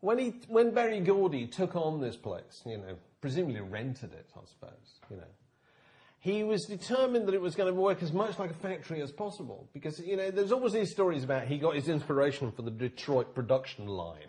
[0.00, 4.40] when he when Berry Gordy took on this place, you know, presumably rented it, I
[4.44, 5.22] suppose, you know,
[6.22, 9.10] he was determined that it was going to work as much like a factory as
[9.10, 12.70] possible because you know there's always these stories about he got his inspiration from the
[12.70, 14.28] Detroit production line,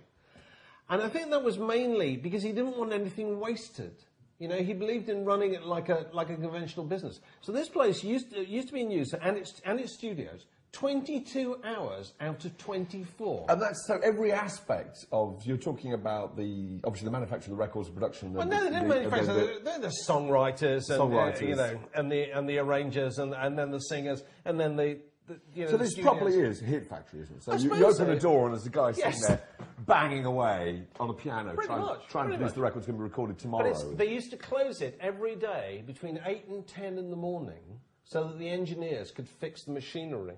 [0.90, 3.96] and I think that was mainly because he didn't want anything wasted.
[4.40, 7.20] You know, he believed in running it like a like a conventional business.
[7.42, 10.46] So this place used to, used to be in use and its and its studios
[10.74, 13.46] 22 hours out of 24.
[13.48, 17.62] And that's so every aspect of you're talking about the obviously the manufacture of the
[17.62, 18.34] records, the production.
[18.34, 19.34] Well, the, no, they didn't the- manufacture.
[19.34, 21.48] the- They're, the songwriters, and, Songwriters.
[21.48, 24.98] you know, and the and the arrangers, and and then the singers, and then the,
[25.28, 25.72] the you know.
[25.72, 26.16] So the this studios.
[26.18, 27.44] probably is a hit factory, isn't it?
[27.44, 28.12] So you, you open so.
[28.12, 29.42] a door and there's a guy sitting there
[29.80, 32.56] banging away on a piano, Pretty trying, much, trying to produce much.
[32.56, 33.70] the record's going to be recorded tomorrow.
[33.70, 37.80] it's, they used to close it every day between eight and ten in the morning,
[38.04, 40.36] so that the engineers could fix the machinery.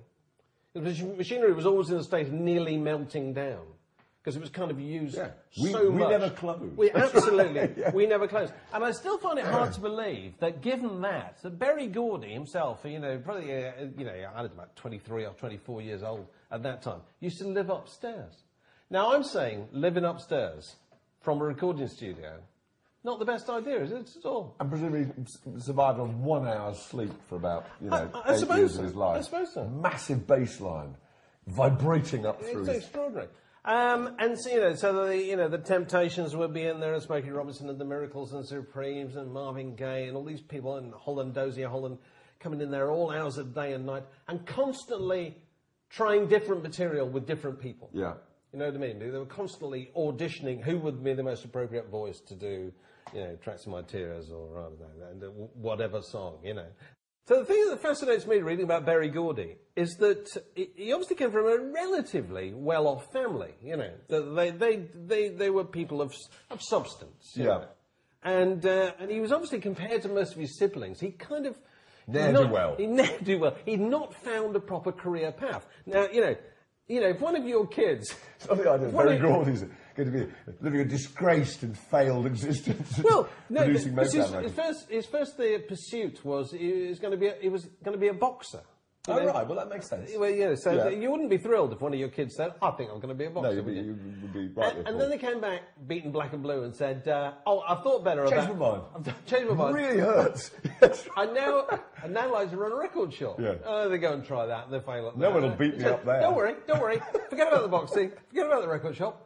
[0.73, 3.65] The mach- machinery was always in a state of nearly melting down
[4.25, 5.29] because it was kind of used Yeah.
[5.61, 6.09] We- so we much.
[6.09, 6.75] never closed.
[6.75, 7.91] We absolutely, yeah.
[7.91, 8.51] we never closed.
[8.73, 12.79] And I still find it hard to believe that, given that, that Berry Gordy himself,
[12.85, 16.63] you know, probably, uh, you know, I was about 23 or 24 years old at
[16.63, 18.33] that time, used to live upstairs.
[18.89, 20.75] Now I'm saying living upstairs
[21.21, 22.39] from a recording studio,
[23.03, 24.55] not the best idea, is it at all?
[24.59, 25.05] and presumably
[25.59, 28.79] survived on one hour's sleep for about you know I- I eight suppose years so.
[28.79, 29.17] of his life.
[29.19, 29.67] I suppose so.
[29.69, 30.95] Massive bass line
[31.45, 33.27] vibrating up through It's his extraordinary.
[33.65, 36.93] Um, and so, you know, so the you know the Temptations would be in there,
[36.93, 40.77] and Smokey Robinson and the Miracles and Supremes and Marvin Gaye and all these people
[40.77, 41.97] and Holland Dozier Holland
[42.39, 45.37] coming in there all hours of day and night and constantly
[45.89, 47.89] trying different material with different people.
[47.91, 48.13] Yeah.
[48.53, 48.99] You know what I mean?
[48.99, 52.71] They were constantly auditioning who would be the most appropriate voice to do,
[53.13, 56.53] you know, Tracks of My Tears or I don't know, and, uh, whatever song, you
[56.53, 56.67] know.
[57.27, 61.31] So the thing that fascinates me reading about Berry Gordy is that he obviously came
[61.31, 63.91] from a relatively well-off family, you know.
[64.07, 66.13] They, they, they, they were people of,
[66.51, 67.31] of substance.
[67.33, 67.45] Yeah.
[67.45, 67.67] know.
[68.21, 70.99] And, uh, and he was obviously compared to most of his siblings.
[70.99, 71.57] He kind of
[72.07, 72.75] Ne'er do well.
[72.77, 73.55] He never do well.
[73.65, 75.65] He'd not found a proper career path.
[75.87, 76.35] Now, you know,
[76.87, 78.91] you know, if one of your kids, Something.
[78.91, 79.65] What Very do Gordy's
[79.95, 80.31] going to be
[80.61, 82.99] living a disgraced and failed existence.
[83.03, 85.37] well, no, producing this is- Motown his first, his first
[85.67, 88.61] pursuit was he was going to be, a, he was going to be a boxer.
[89.07, 89.33] you Oh know.
[89.33, 90.09] right, well that makes sense.
[90.17, 90.89] Well, yeah, so Yeah.
[90.89, 93.15] you wouldn't be thrilled if one of your kids said, "I think I'm going to
[93.15, 93.97] be a boxer." No, you'd be, you?
[94.21, 94.75] would be right.
[94.75, 97.83] and, and then they came back, beaten black and blue, and said, uh, "Oh, I've
[97.83, 98.57] thought better Changed about.
[98.57, 98.81] my mind.
[99.15, 99.75] I've changed my mind.
[99.75, 100.49] really hurts.
[101.15, 101.67] I now,
[102.03, 103.39] I now like to run a record shop.
[103.39, 103.53] Yeah.
[103.63, 105.33] Oh, they go and try that, and they fail at No that.
[105.33, 106.21] one will beat me up there.
[106.21, 106.99] Don't worry, don't worry.
[107.29, 108.11] Forget about the boxing.
[108.29, 109.21] Forget about the record shop.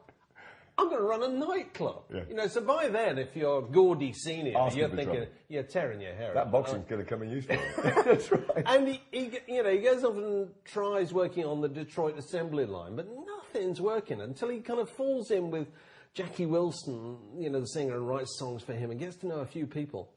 [0.80, 2.04] I'm going to run a nightclub.
[2.14, 2.22] Yeah.
[2.30, 5.28] You know, so by then, if you're Gordy Senior, Ask you're thinking trouble.
[5.50, 6.34] you're tearing your hair out.
[6.36, 6.52] that out.
[6.52, 7.58] boxing's going to come in useful.
[7.84, 8.64] That's right.
[8.66, 12.66] And he, he, you know, he goes off and tries working on the Detroit assembly
[12.66, 13.08] line, but
[13.54, 15.68] nothing's working until he kind of falls in with
[16.14, 19.40] Jackie Wilson, you know, the singer, and writes songs for him and gets to know
[19.40, 20.10] a few people.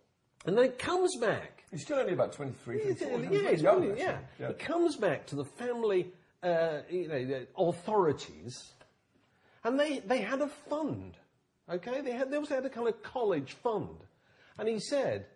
[0.46, 1.64] And then it comes back.
[1.70, 3.32] He's still only about 23, Yeah, 24.
[3.42, 4.18] yeah, He's young, brilliant, yeah.
[4.40, 4.46] actually.
[4.46, 8.72] It comes back to the family, uh, you know, the authorities,
[9.64, 11.16] and they, they had a fund,
[11.70, 12.00] okay?
[12.00, 13.96] They, had, they also had a kind of college fund.
[14.58, 15.26] And he said,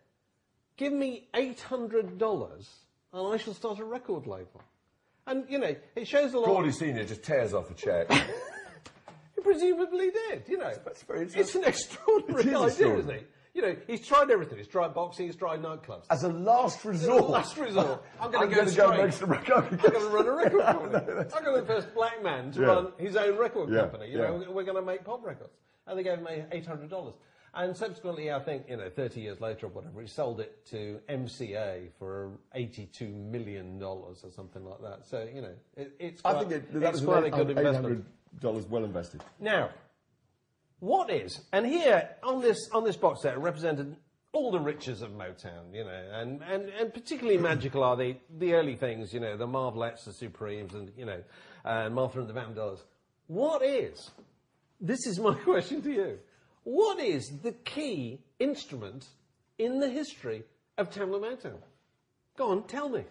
[0.77, 2.66] give me $800
[3.12, 4.62] and I shall start a record label.
[5.27, 6.47] And, you know, it shows a lot...
[6.47, 8.11] Gordy Senior just tears off a check.
[9.37, 10.72] He presumably did, you know.
[10.83, 11.43] That's very interesting.
[11.43, 13.31] It's an extraordinary It is idea, isn't it?
[13.57, 14.59] You know, he's tried everything.
[14.59, 16.05] He's tried boxing, he's tried nightclubs.
[16.11, 17.31] As a last resort.
[17.31, 18.05] Last resort.
[18.21, 19.05] I'm going to go straight.
[19.05, 19.65] make some record.
[19.71, 20.95] I'm going to run a record company.
[21.35, 22.67] I'm going to be the first black man to Yeah.
[22.67, 24.11] run his own record Yeah, company.
[24.11, 25.55] You know, we're going to make pop records.
[25.87, 27.15] And they gave him $800.
[27.55, 31.01] And subsequently, I think, you know, 30 years later or whatever, he sold it to
[31.09, 35.07] MCA for $82 million or something like that.
[35.07, 37.57] So, you know, it, it's I think it, that was quite a an good eight
[37.57, 37.85] investment.
[37.85, 38.05] hundred
[38.41, 39.23] dollars well invested.
[39.41, 39.71] Now,
[40.81, 43.97] what is, and here on this, on this box set represented
[44.33, 48.53] all the riches of Motown, you know, and, and, and particularly magical are the, the
[48.53, 51.22] early things, you know, the Marvelettes, the Supremes, and, you know,
[51.64, 52.81] uh, Martha and the Vandellas.
[53.29, 54.11] What is,
[54.81, 56.18] this is my question to you,
[56.64, 59.07] what is the key instrument
[59.59, 60.43] in the history
[60.77, 61.59] of Tamla Motown?
[62.37, 63.05] Go on, tell me.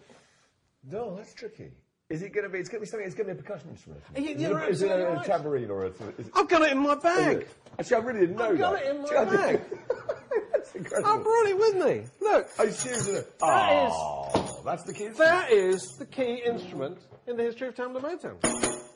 [0.88, 1.72] No, that's tricky.
[2.08, 2.58] Is it going to be?
[2.60, 3.06] It's going to be something.
[3.06, 4.00] It's going to be a percussion instrument.
[4.16, 5.26] You- Is you're it, a- is it a, a right.
[5.26, 5.88] tambourine or a?
[5.88, 7.48] Is I've got it in my bag.
[7.78, 8.82] Actually, I really didn't know I've got that.
[8.84, 9.60] it in my I bag.
[10.52, 11.10] that's incredible.
[11.10, 12.04] I brought it with me.
[12.20, 13.06] Look, Are you serious?
[13.06, 15.08] That That is- that's the key.
[15.18, 18.36] That is the key instrument in the history of Tamla Motown.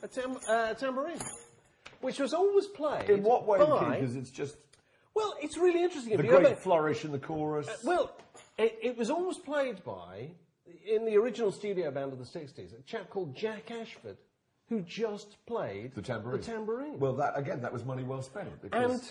[0.03, 1.19] A, tam- uh, a tambourine.
[1.99, 3.09] Which was always played.
[3.09, 3.59] In what way?
[3.59, 4.55] Because it's just
[5.13, 6.13] well, it's really interesting.
[6.15, 7.67] the If you great ever- flourish in the chorus.
[7.83, 8.15] well,
[8.57, 10.29] it, it was always played by,
[10.85, 14.17] in the original studio band of the 60s, a chap called Jack Ashford,
[14.69, 16.39] who just played the tambourine.
[16.39, 16.99] The tambourine.
[16.99, 18.49] Well, that again, that was money well spent.
[18.71, 19.01] And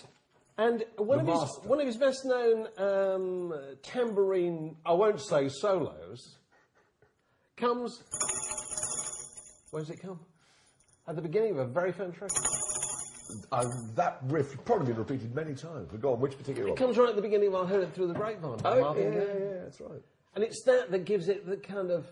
[0.57, 3.53] and one of his one of his best known um,
[3.83, 6.37] tambourine, I won't say solos,
[7.57, 8.03] comes.
[9.71, 10.19] Where does it come?
[11.07, 12.37] At the beginning of a very famous record.
[13.51, 13.63] uh,
[13.95, 15.87] that riff has probably been repeated many times.
[15.89, 16.77] But go on, which particular It one?
[16.77, 19.09] comes right at the beginning of I Heard It Through the Grapevine oh, yeah, yeah,
[19.13, 20.01] yeah, that's right.
[20.35, 22.05] And it's that that gives it the kind of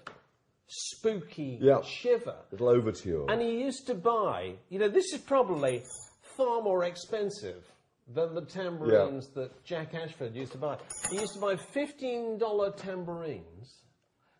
[0.67, 1.81] spooky Yeah.
[1.81, 2.35] shiver.
[2.51, 3.25] Little overture.
[3.29, 5.83] And he used to buy, you know, this is probably
[6.21, 7.65] far more expensive
[8.07, 10.77] than the tambourines that Jack Ashford used to buy.
[11.11, 13.83] He used to buy $15 tambourines,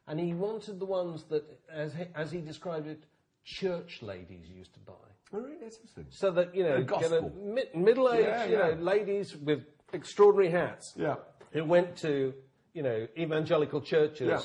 [0.07, 3.03] and he wanted the ones that, as he, as he described it,
[3.43, 4.93] church ladies used to buy.
[5.33, 5.57] oh, really?
[5.61, 6.07] That's interesting.
[6.09, 9.61] So that, you know, mi- middle-aged, Yeah, you know, ladies with
[9.93, 11.15] extraordinary hats Yeah.
[11.51, 12.33] who went to,
[12.73, 14.41] you know, evangelical churches Yeah.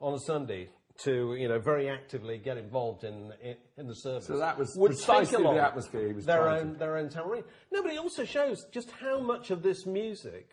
[0.00, 0.68] on a Sunday
[1.04, 4.26] to, you know, very actively get involved in in, in the service.
[4.26, 7.44] So that was would precisely the atmosphere he was their own to- their own tambourine.
[7.70, 10.48] No, but it also shows just how much of this music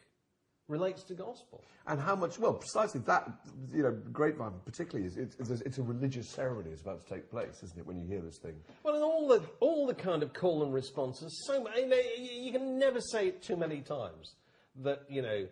[0.68, 1.62] relates to gospel.
[1.86, 2.40] And how much?
[2.40, 3.30] Well, precisely that.
[3.74, 7.14] You know, grapevine particularly is it's, it's, a, it's a religious ceremony that's about to
[7.14, 7.86] take place, isn't it?
[7.86, 8.56] When you hear this thing.
[8.84, 11.44] Well, and all the all the kind of call and responses.
[11.46, 14.36] So you, know, you can never say it too many times
[14.82, 15.48] that you know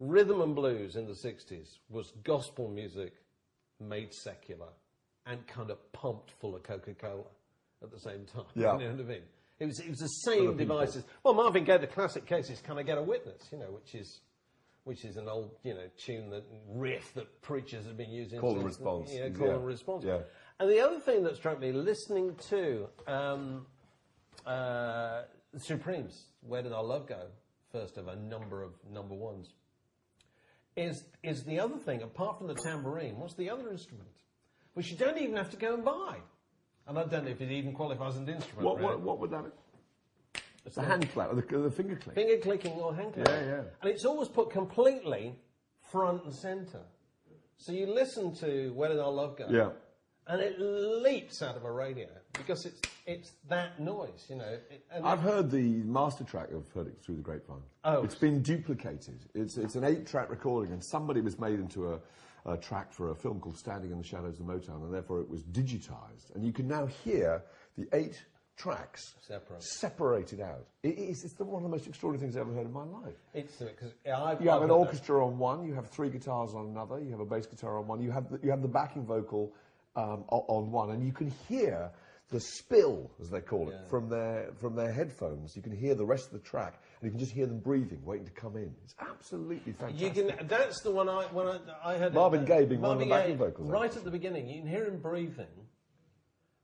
[0.00, 3.14] rhythm and blues in the '60s was gospel music
[3.80, 4.68] made secular
[5.26, 7.24] and kind of pumped full of Coca-Cola
[7.82, 8.44] at the same time.
[8.54, 8.78] Yeah.
[8.78, 9.22] You know what I mean?
[9.58, 11.04] It was it was the same devices.
[11.22, 13.94] Well, Marvin Gaye, the classic case is "Can I Get a Witness?" You know, which
[13.94, 14.20] is.
[14.84, 18.38] Which is an old, you know, tune that riff that preachers have been using.
[18.38, 19.10] Call and response.
[19.12, 19.54] Yeah, call Yeah.
[19.54, 20.04] and response.
[20.04, 20.18] Yeah.
[20.60, 23.66] And the other thing that struck me, listening to um,
[24.46, 25.22] uh,
[25.52, 27.20] the Supremes, Where Did Our Love Go?
[27.72, 29.54] First of a number of number ones,
[30.76, 34.08] is, is the other thing, apart from the tambourine, what's the other instrument?
[34.74, 36.18] Which you don't even have to go and buy.
[36.86, 38.66] And I don't know if it even qualifies as an instrument.
[38.66, 38.96] What, really.
[38.96, 39.50] what, what would that be?
[40.66, 42.14] It's The hand clap, the, the finger click.
[42.14, 43.32] Finger clicking or hand clicking.
[43.32, 43.62] Yeah, yeah.
[43.80, 45.34] And it's always put completely
[45.90, 46.82] front and centre.
[47.56, 49.46] So you listen to Where Did Our Love Go?
[49.48, 49.70] Yeah.
[50.28, 54.58] And it leaps out of a radio because it's it's that noise, you know.
[54.70, 57.62] It, I've heard the master track of Heard It Through the Grapevine.
[57.84, 58.02] Oh.
[58.02, 59.20] It's been duplicated.
[59.34, 62.00] It's, it's an eight track recording, and somebody was made into a,
[62.44, 65.28] a track for a film called Standing in the Shadows of Motown, and therefore it
[65.28, 66.34] was digitized.
[66.34, 67.44] And you can now hear
[67.78, 68.20] the eight
[68.56, 69.62] tracks Separate.
[69.62, 70.66] separated out.
[70.82, 72.84] It is, it's the, one of the most extraordinary things I've ever heard in my
[72.84, 73.14] life.
[73.34, 76.98] it's because I've You have an orchestra on one, you have three guitars on another,
[76.98, 79.52] you have a bass guitar on one, you have the, you have the backing vocal
[79.96, 81.90] um, on one, and you can hear
[82.30, 83.88] the spill, as they call it, Yeah.
[83.88, 85.54] from their from their headphones.
[85.56, 88.04] You can hear the rest of the track, and you can just hear them breathing,
[88.04, 88.74] waiting to come in.
[88.84, 90.16] It's absolutely fantastic.
[90.18, 90.46] You can.
[90.48, 92.14] That's the one I when I, I heard.
[92.14, 93.98] Marvin Gaye being one of the backing vocals, Right actually.
[94.00, 95.46] at the beginning, you can hear him breathing,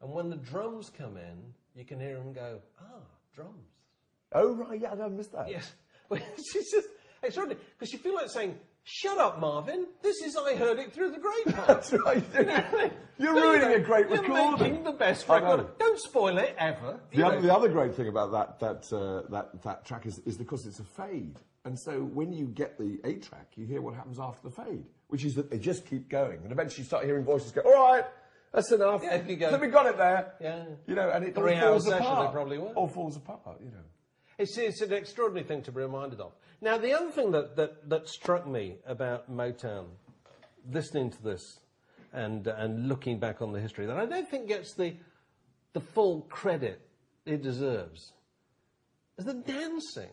[0.01, 3.01] and when the drums come in, you can hear him go, "Ah,
[3.35, 3.69] drums."
[4.33, 5.49] Oh, right, yeah, I missed that.
[5.51, 5.71] Yes.
[6.09, 6.89] Well, it's just
[7.23, 7.63] extraordinary.
[7.79, 9.87] Because you feel like saying, shut up, Marvin.
[10.03, 11.65] This is I heard it through the grapevine.
[11.67, 12.93] That's right.
[13.19, 14.59] You're ruining a great You're recording.
[14.61, 15.57] making the best I know.
[15.57, 15.79] record.
[15.79, 17.01] Don't spoil it, ever.
[17.11, 20.19] The You other, the other great thing about that that uh, that that track is
[20.27, 23.81] is because it's a fade, and so when you get the A track, you hear
[23.81, 26.87] what happens after the fade, which is that they just keep going, and eventually you
[26.87, 28.05] start hearing voices go, "All right,
[28.53, 29.03] that's enough.
[29.05, 29.51] Yeah, you go.
[29.51, 30.65] So we got it there." Yeah.
[30.87, 32.29] you know, and it Three all hour falls session, apart.
[32.29, 32.69] they probably were.
[32.71, 33.77] All falls apart, you know.
[34.39, 36.33] It's, it's an extraordinary thing to be reminded of.
[36.63, 39.87] Now, the other thing that, that, that struck me about Motown,
[40.71, 41.59] listening to this
[42.13, 44.95] and, and looking back on the history, that I don't think gets the,
[45.73, 46.81] the full credit
[47.27, 48.13] it deserves,
[49.19, 50.13] is the dancing.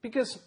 [0.00, 0.40] Because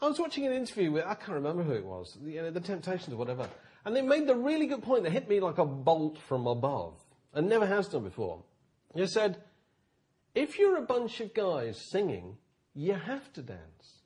[0.00, 2.60] I was watching an interview with, I can't remember who it was, you know, the
[2.60, 3.46] Temptations or whatever,
[3.84, 6.94] and they made the really good point that hit me like a bolt from above,
[7.34, 8.42] and never has done before.
[8.94, 9.36] They said,
[10.34, 12.38] if you're a bunch of guys singing,
[12.74, 14.00] you have to dance.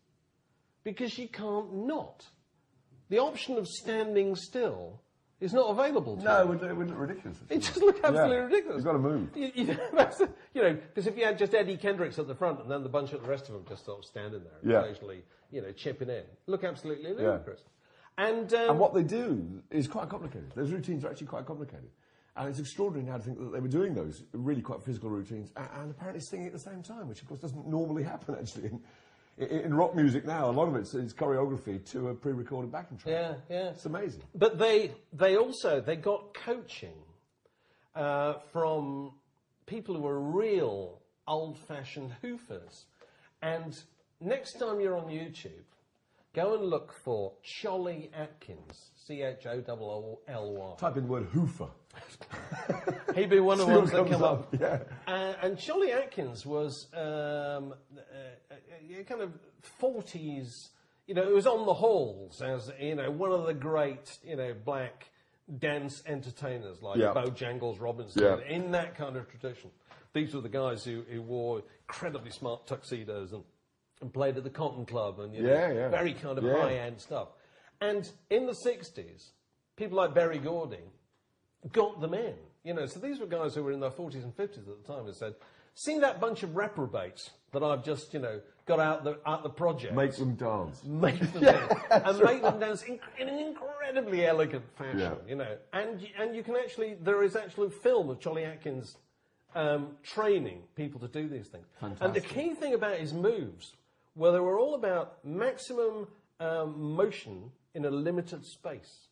[0.85, 2.27] Because you can't not.
[3.09, 5.01] The option of standing still
[5.41, 6.41] is not available to No, you.
[6.43, 7.39] it would, it would look ridiculous.
[7.49, 8.43] It just look absolutely Yeah.
[8.45, 8.77] ridiculous.
[8.77, 9.29] You've got to move.
[9.37, 9.79] You, you know,
[10.55, 12.89] you know, because if you had just Eddie Kendricks at the front and then the
[12.89, 14.85] bunch of the rest of them just sort of standing there, Yeah.
[14.85, 17.63] occasionally, you know, chipping in, look absolutely ludicrous.
[18.19, 20.53] And, um, And what they do is quite complicated.
[20.55, 21.91] Those routines are actually quite complicated.
[22.37, 25.51] And it's extraordinary now to think that they were doing those really quite physical routines
[25.57, 28.67] and, and apparently singing at the same time, which of course doesn't normally happen actually.
[28.67, 28.81] In,
[29.41, 33.13] in, rock music now, a lot of it's, it's choreography to a pre-recorded backing track.
[33.13, 33.71] Yeah, yeah.
[33.71, 34.23] It's amazing.
[34.35, 36.99] But they they also they got coaching
[37.95, 39.13] uh, from
[39.67, 42.85] people who were real old-fashioned hoofers.
[43.43, 43.79] And
[44.21, 45.65] next time you're on YouTube,
[46.35, 50.75] go and look for Cholly Atkins, C H O L L Y.
[50.79, 51.71] Type in the word hoofer.
[53.15, 54.53] He'd be one of the ones that come up.
[54.55, 54.79] up, yeah.
[55.07, 57.01] Uh, and Cholly Atkins was um,
[57.97, 59.33] uh, uh, kind of
[59.81, 60.69] 40s,
[61.07, 64.37] you know, it was on the halls as, you know, one of the great, you
[64.37, 65.11] know, black
[65.59, 67.13] dance entertainers like Yeah.
[67.13, 68.39] Bojangles Robinson, Yeah.
[68.49, 69.71] in that kind of tradition.
[70.13, 73.43] These were the guys who, who wore incredibly smart tuxedos and,
[74.01, 75.89] and played at the Cotton Club and, you know, Yeah, yeah.
[75.89, 76.61] very kind of Yeah.
[76.61, 77.29] high-end stuff.
[77.81, 79.31] And in the 60s,
[79.77, 80.79] people like Berry Gordy
[81.73, 82.35] got them in.
[82.65, 84.93] You know, so these were guys who were in their 40s and 50s at the
[84.93, 85.35] time and said,
[85.75, 89.49] see that bunch of reprobates that I've just, you know, got out the, out the
[89.51, 89.95] project.
[89.95, 90.83] Make them dance.
[90.85, 91.73] Make them dance.
[91.91, 95.15] And make them dance in, in an incredibly elegant fashion, Yeah.
[95.27, 95.57] you know.
[95.73, 98.97] And, and you can actually, there is actually film of Cholly Atkins
[99.55, 101.67] um, training people to do these things.
[101.81, 103.75] And the key thing about his moves
[104.15, 106.07] were they were all about maximum
[106.39, 109.07] um, motion in a limited space.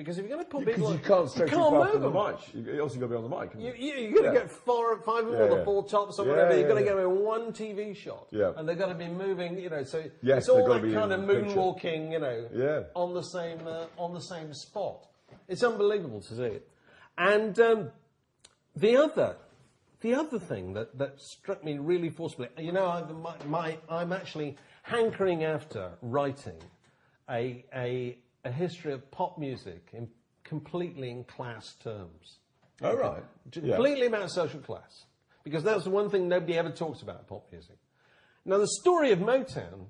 [0.00, 2.10] Because if you're going to put people on, you can't you can't move from the
[2.10, 2.64] them.
[2.64, 2.74] mic.
[2.74, 3.50] You also got to be on the mic.
[3.58, 3.92] You, you?
[3.94, 4.40] you, you've got to Yeah.
[4.40, 6.58] get four, five of them Yeah, the four tops or Yeah, whatever.
[6.58, 6.92] You're got to yeah.
[6.92, 8.28] go in one TV shot.
[8.30, 8.52] Yeah.
[8.56, 11.20] And they're going to be moving, you know, so Yes, it's all that kind of
[11.20, 11.50] in the picture.
[11.54, 12.82] moonwalking, you know, Yeah.
[12.94, 15.06] on the same uh, on the same spot.
[15.48, 16.68] It's unbelievable to see it.
[17.18, 17.90] And um,
[18.74, 19.36] the other
[20.00, 24.14] the other thing that, that struck me really forcibly, you know, I, my, my, I'm
[24.14, 26.56] actually hankering after writing
[27.28, 30.08] a, a, a history of pop music in,
[30.44, 32.38] completely in class terms.
[32.82, 33.22] Oh, right.
[33.52, 33.74] Yeah.
[33.74, 35.04] Completely about social class.
[35.44, 37.76] Because that's the one thing nobody ever talks about pop music.
[38.44, 39.86] Now, the story of Motown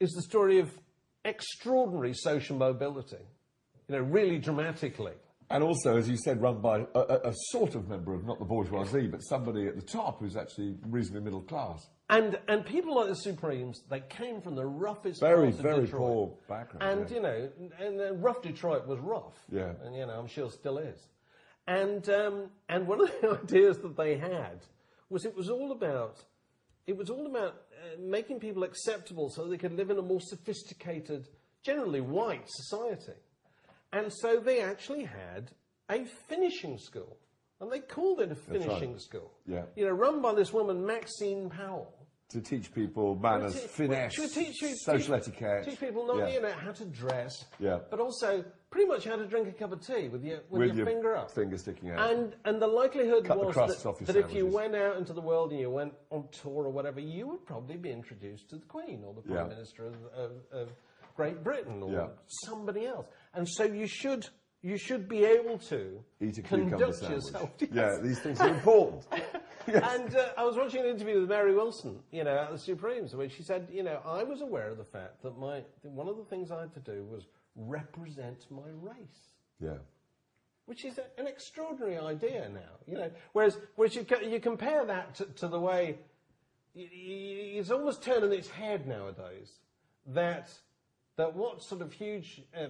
[0.00, 0.70] is the story of
[1.24, 3.16] extraordinary social mobility,
[3.88, 5.14] you know, really dramatically.
[5.50, 8.38] And also, as you said, run by a, a, a sort of member of not
[8.38, 11.88] the bourgeoisie, but somebody at the top who's actually reasonably middle class.
[12.10, 16.00] And and people like the Supremes, they came from the roughest Very, very Detroit.
[16.00, 17.16] poor background, And yeah.
[17.16, 17.48] you know,
[17.80, 19.44] and uh, rough Detroit was rough.
[19.50, 19.72] Yeah.
[19.84, 21.06] And you know, I'm sure still is.
[21.66, 24.60] And um, and one of the ideas that they had
[25.10, 26.24] was it was all about
[26.86, 30.22] it was all about uh, making people acceptable so they could live in a more
[30.22, 31.28] sophisticated,
[31.62, 33.20] generally white society.
[33.92, 35.50] And so they actually had
[35.90, 37.18] a finishing school.
[37.60, 39.00] And they called it a finishing right.
[39.00, 39.32] school.
[39.46, 39.64] Yeah.
[39.76, 41.92] You know, run by this woman, Maxine Powell.
[42.30, 45.64] To teach people manners, te- finesse, teach social etiquette.
[45.64, 46.28] Teach people not Yeah.
[46.28, 47.78] you know how to dress, Yeah.
[47.90, 50.68] but also pretty much how to drink a cup of tea with your with, With
[50.68, 52.10] your, your finger up, finger sticking out.
[52.10, 55.22] And and the likelihood Cut was crusts that, that if you went out into the
[55.22, 58.66] world and you went on tour or whatever, you would probably be introduced to the
[58.66, 59.54] Queen or the Prime Yeah.
[59.54, 60.68] Minister of, of, of
[61.16, 62.08] Great Britain or Yeah.
[62.44, 63.06] somebody else.
[63.32, 64.28] And so you should
[64.60, 67.50] you should be able to Eat a cucumber conduct yourself.
[67.72, 69.06] Yeah, these things are important.
[69.68, 73.14] And uh, I was watching an interview with Mary Wilson, you know, at the Supremes,
[73.14, 76.16] where she said, you know, I was aware of the fact that my one of
[76.16, 79.78] the things I had to do was represent my race, yeah.
[80.66, 83.10] which is a, an extraordinary idea now, you know.
[83.32, 85.98] Whereas, whereas you, co- you compare that to, to the way,
[86.74, 89.50] it's almost turning its head nowadays
[90.06, 90.50] that
[91.16, 92.68] that what sort of huge uh,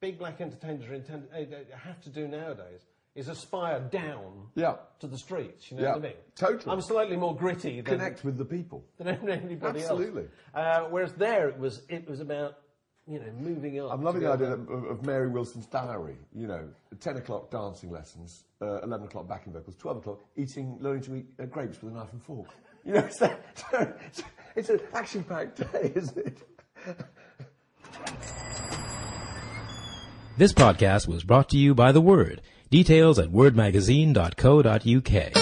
[0.00, 2.82] big black entertainers are intend, uh, have to do nowadays
[3.14, 4.76] is aspire down Yeah.
[5.00, 5.70] to the streets.
[5.70, 6.12] You know Yeah, what I mean?
[6.34, 6.72] totally.
[6.74, 8.84] I'm slightly more gritty than Connect with the people.
[8.98, 10.22] than anybody Absolutely.
[10.22, 10.30] else.
[10.54, 12.58] Uh, whereas there it was it was about
[13.06, 13.90] you know moving up.
[13.92, 16.16] I'm loving the idea of, of Mary Wilson's diary.
[16.34, 16.68] You know,
[17.00, 21.26] 10 o'clock dancing lessons, uh, 11 o'clock backing vocals, 12 o'clock eating, learning to eat
[21.40, 22.48] uh, grapes with a knife and fork.
[22.84, 23.40] You know, it's, that,
[24.08, 24.22] it's,
[24.56, 26.42] it's an action-packed day, isn't it?
[30.36, 32.40] This podcast was brought to you by The Word.
[32.72, 35.41] Details at wordmagazine.co.uk.